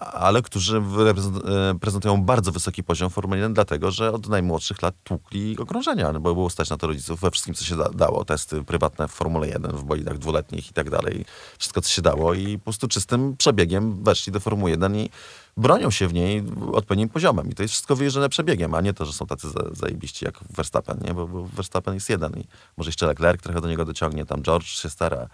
[0.00, 5.58] ale którzy e, prezentują bardzo wysoki poziom Formuły 1, dlatego że od najmłodszych lat tłukli
[5.58, 8.24] okrążenia, no bo było stać na to rodziców we wszystkim, co się da- dało.
[8.24, 11.24] Testy prywatne w Formule 1, w bolidach dwuletnich i tak dalej.
[11.58, 15.10] Wszystko, co się dało i po prostu czystym przebiegiem weszli do Formuły 1 i
[15.56, 17.50] bronią się w niej odpowiednim poziomem.
[17.50, 20.38] I to jest wszystko wyjeżdżone przebiegiem, a nie to, że są tacy za, zajebiści jak
[20.50, 21.14] Verstappen, nie?
[21.14, 22.44] Bo, bo Verstappen jest jeden i
[22.76, 25.28] może jeszcze Leclerc trochę do niego dociągnie, tam George się stara,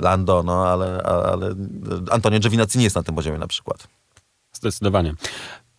[0.00, 1.54] Lando, no ale, ale
[2.10, 3.88] Antonio Giovinazzi nie jest na tym poziomie na przykład.
[4.52, 5.14] Zdecydowanie.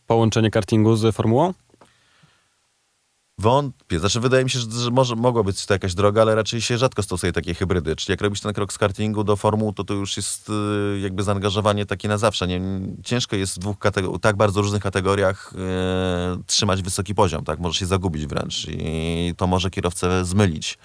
[0.07, 1.53] Połączenie kartingu z formułą?
[3.39, 3.99] Wątpię.
[3.99, 6.78] Znaczy, wydaje mi się, że, że może, mogła być to jakaś droga, ale raczej się
[6.78, 7.95] rzadko stosuje takie hybrydy.
[7.95, 11.24] Czyli jak robisz ten krok z kartingu do formuł, to to już jest y, jakby
[11.24, 12.47] zaangażowanie takie na zawsze.
[12.47, 12.61] Nie,
[13.03, 13.76] ciężko jest w dwóch
[14.22, 15.53] tak bardzo różnych kategoriach
[16.39, 17.43] y, trzymać wysoki poziom.
[17.43, 17.59] Tak?
[17.59, 20.78] Może się zagubić wręcz i to może kierowcę zmylić.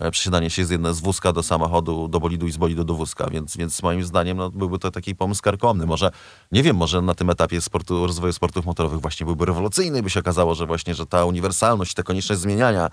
[0.00, 2.94] E, Przesiadanie się z, jedne, z wózka do samochodu, do bolidu i z bolidu do
[2.94, 5.86] wózka, więc, więc moim zdaniem no, byłby to taki pomysł karkołomny.
[5.86, 6.10] Może,
[6.52, 10.20] nie wiem, może na tym etapie sportu, rozwoju sportów motorowych właśnie byłby rewolucyjny, by się
[10.20, 12.90] okazało, że właśnie, że ta uniwersalność, ta konieczność zmieniania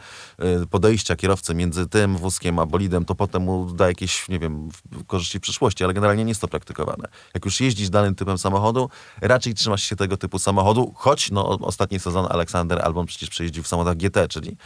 [0.64, 4.70] y, podejścia kierowcy między tym wózkiem a bolidem, to potem mu da jakieś, nie wiem,
[5.08, 7.08] korzyści w przyszłości, ale generalnie nie jest to praktykowane.
[7.34, 8.89] Jak już jeździsz danym typem samochodu,
[9.22, 13.68] raczej trzymasz się tego typu samochodu, choć no, ostatni sezon Aleksander Albon przecież przejeździł w
[13.68, 14.58] samochodach GT, czyli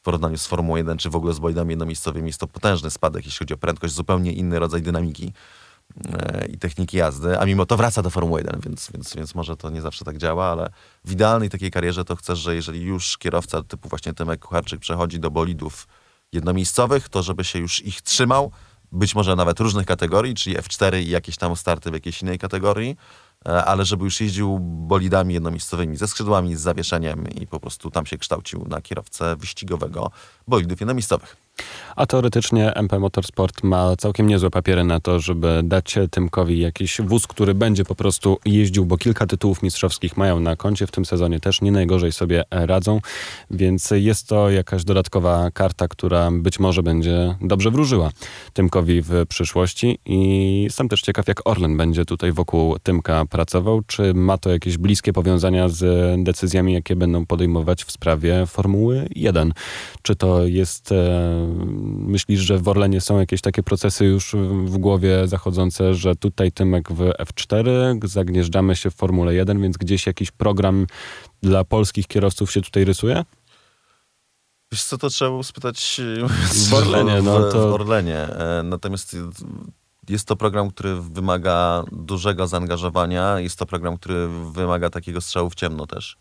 [0.00, 3.24] w porównaniu z Formułą 1 czy w ogóle z bolidami jednomiejscowymi jest to potężny spadek,
[3.24, 5.32] jeśli chodzi o prędkość, zupełnie inny rodzaj dynamiki.
[6.12, 9.56] e, i techniki jazdy, a mimo to wraca do Formuły 1, więc, więc, więc może
[9.56, 10.70] to nie zawsze tak działa, ale
[11.04, 15.20] w idealnej takiej karierze to chcesz, że jeżeli już kierowca typu właśnie Tymek Kucharczyk przechodzi
[15.20, 15.88] do bolidów
[16.32, 18.52] jednomiejscowych, to żeby się już ich trzymał,
[18.92, 22.96] być może nawet różnych kategorii, czyli F4 i jakieś tam starty w jakiejś innej kategorii,
[23.48, 28.06] e, ale żeby już jeździł bolidami jednomiejscowymi ze skrzydłami, z zawieszeniem i po prostu tam
[28.06, 30.10] się kształcił na kierowcę wyścigowego
[30.48, 31.36] bolidów jednomiejscowych.
[31.96, 37.26] A teoretycznie MP Motorsport ma całkiem niezłe papiery na to, żeby dać Tymkowi jakiś wóz,
[37.26, 40.86] który będzie po prostu jeździł, bo kilka tytułów mistrzowskich mają na koncie.
[40.86, 43.00] W tym sezonie też nie najgorzej sobie radzą,
[43.50, 48.10] więc jest to jakaś dodatkowa karta, która być może będzie dobrze wróżyła
[48.52, 49.98] Tymkowi w przyszłości.
[50.06, 54.78] I jestem też ciekaw, jak Orlen będzie tutaj wokół Tymka pracował, czy ma to jakieś
[54.78, 55.84] bliskie powiązania z
[56.24, 59.52] decyzjami, jakie będą podejmować w sprawie Formuły 1.
[60.02, 61.49] Czy to jest e,
[62.06, 66.92] myślisz, że w Orlenie są jakieś takie procesy już w głowie zachodzące, że tutaj Tymek
[66.92, 67.66] w F4,
[68.06, 70.86] zagnieżdżamy się w Formule 1, więc gdzieś jakiś program
[71.42, 73.24] dla polskich kierowców się tutaj rysuje?
[74.72, 76.00] Wiesz co, to trzeba było spytać
[76.68, 77.22] w Orlenie.
[77.22, 77.70] No to...
[77.70, 78.18] w Orlenie.
[78.18, 79.16] E, Natomiast
[80.08, 83.40] jest to program, który wymaga dużego zaangażowania.
[83.40, 86.16] Jest to program, który wymaga takiego strzału w ciemno też.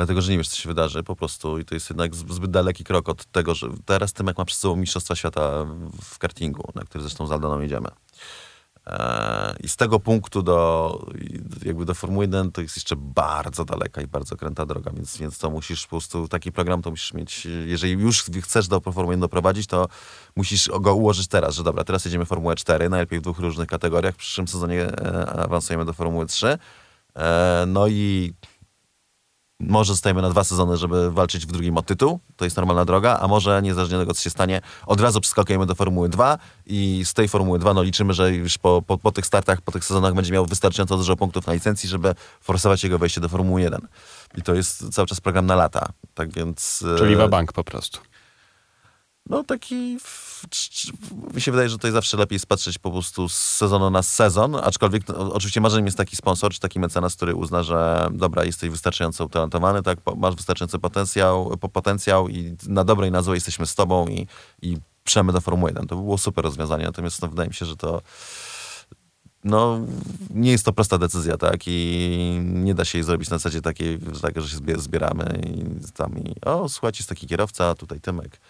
[0.00, 1.58] Dlatego, że nie wiesz, co się wydarzy po prostu.
[1.58, 4.76] I to jest jednak zbyt daleki krok od tego, że teraz Tymek ma przed sobą
[4.76, 5.66] Mistrzostwa Świata
[6.02, 7.88] w kartingu, na który zresztą z Aldaną jedziemy.
[8.86, 11.06] Eee, I z tego punktu do,
[11.64, 15.38] jakby do Formuły 1 to jest jeszcze bardzo daleka i bardzo kręta droga, więc, więc
[15.38, 19.20] to musisz po prostu, taki program to musisz mieć, jeżeli już chcesz do Formuły 1
[19.20, 19.88] doprowadzić, to
[20.36, 24.14] musisz go ułożyć teraz, że dobra, teraz jedziemy Formułę 4, najlepiej w dwóch różnych kategoriach,
[24.14, 26.46] w przyszłym sezonie e, awansujemy do Formuły 3,
[27.14, 28.32] eee, no i
[29.60, 33.18] może zostajemy na dwa sezony, żeby walczyć w drugim o tytuł, to jest normalna droga,
[33.20, 37.02] a może niezależnie od tego, co się stanie, od razu przeskakujemy do Formuły 2 i
[37.04, 39.84] z tej Formuły 2 no, liczymy, że już po, po, po tych startach, po tych
[39.84, 43.80] sezonach będzie miał wystarczająco dużo punktów na licencji, żeby forsować jego wejście do Formuły 1.
[44.36, 45.88] I to jest cały czas program na lata.
[46.14, 46.84] Tak więc...
[46.98, 48.00] Czyli bank po prostu.
[49.30, 49.98] No taki,
[51.34, 55.08] mi się wydaje, że tutaj zawsze lepiej spatrzeć po prostu z sezonu na sezon, aczkolwiek
[55.08, 59.24] no, oczywiście marzeniem jest taki sponsor, czy taki mecenas, który uzna, że dobra, jesteś wystarczająco
[59.24, 64.08] utalentowany, tak, masz wystarczający potencjał, potencjał i na dobre i na złe jesteśmy z tobą
[64.08, 64.26] i,
[64.62, 65.86] i przemy do Formuły 1.
[65.86, 68.02] To by było super rozwiązanie, natomiast no, wydaje mi się, że to
[69.44, 69.80] no,
[70.30, 71.60] nie jest to prosta decyzja, tak?
[71.66, 75.64] I nie da się jej zrobić na zasadzie takiej, że, że się zbieramy i
[75.94, 78.40] tam i o, słuchajcie, jest taki kierowca, tutaj Tymek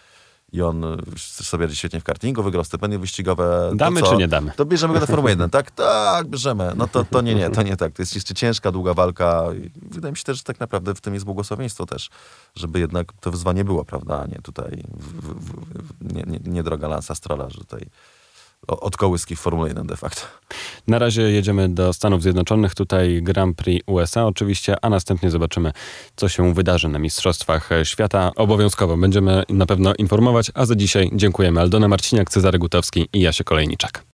[0.53, 3.73] i on sobie radzi świetnie w kartingu, wygrał stypendium wyścigowe.
[3.75, 4.53] Damy czy nie damy?
[4.57, 5.71] To bierzemy go do Formuły 1, tak?
[5.71, 6.73] Tak, bierzemy.
[6.77, 7.93] No to, to nie, nie, to nie tak.
[7.93, 9.45] To jest jeszcze ciężka, długa walka.
[9.55, 12.11] I wydaje mi się też, że tak naprawdę w tym jest błogosławieństwo też,
[12.55, 14.21] żeby jednak to wyzwanie było, prawda?
[14.21, 17.87] A nie tutaj, w, w, w, nie, nie, nie droga Lansa Strola, że tutaj
[18.69, 20.23] od kołyski w Formule 1 de facto.
[20.87, 25.73] Na razie jedziemy do Stanów Zjednoczonych, tutaj Grand Prix USA oczywiście, a następnie zobaczymy,
[26.17, 28.33] co się wydarzy na Mistrzostwach Świata.
[28.37, 33.45] Obowiązkowo będziemy na pewno informować, a za dzisiaj dziękujemy Aldona Marciniak, Cezary Gutowski i Jasie
[33.45, 34.05] Kolejniczak.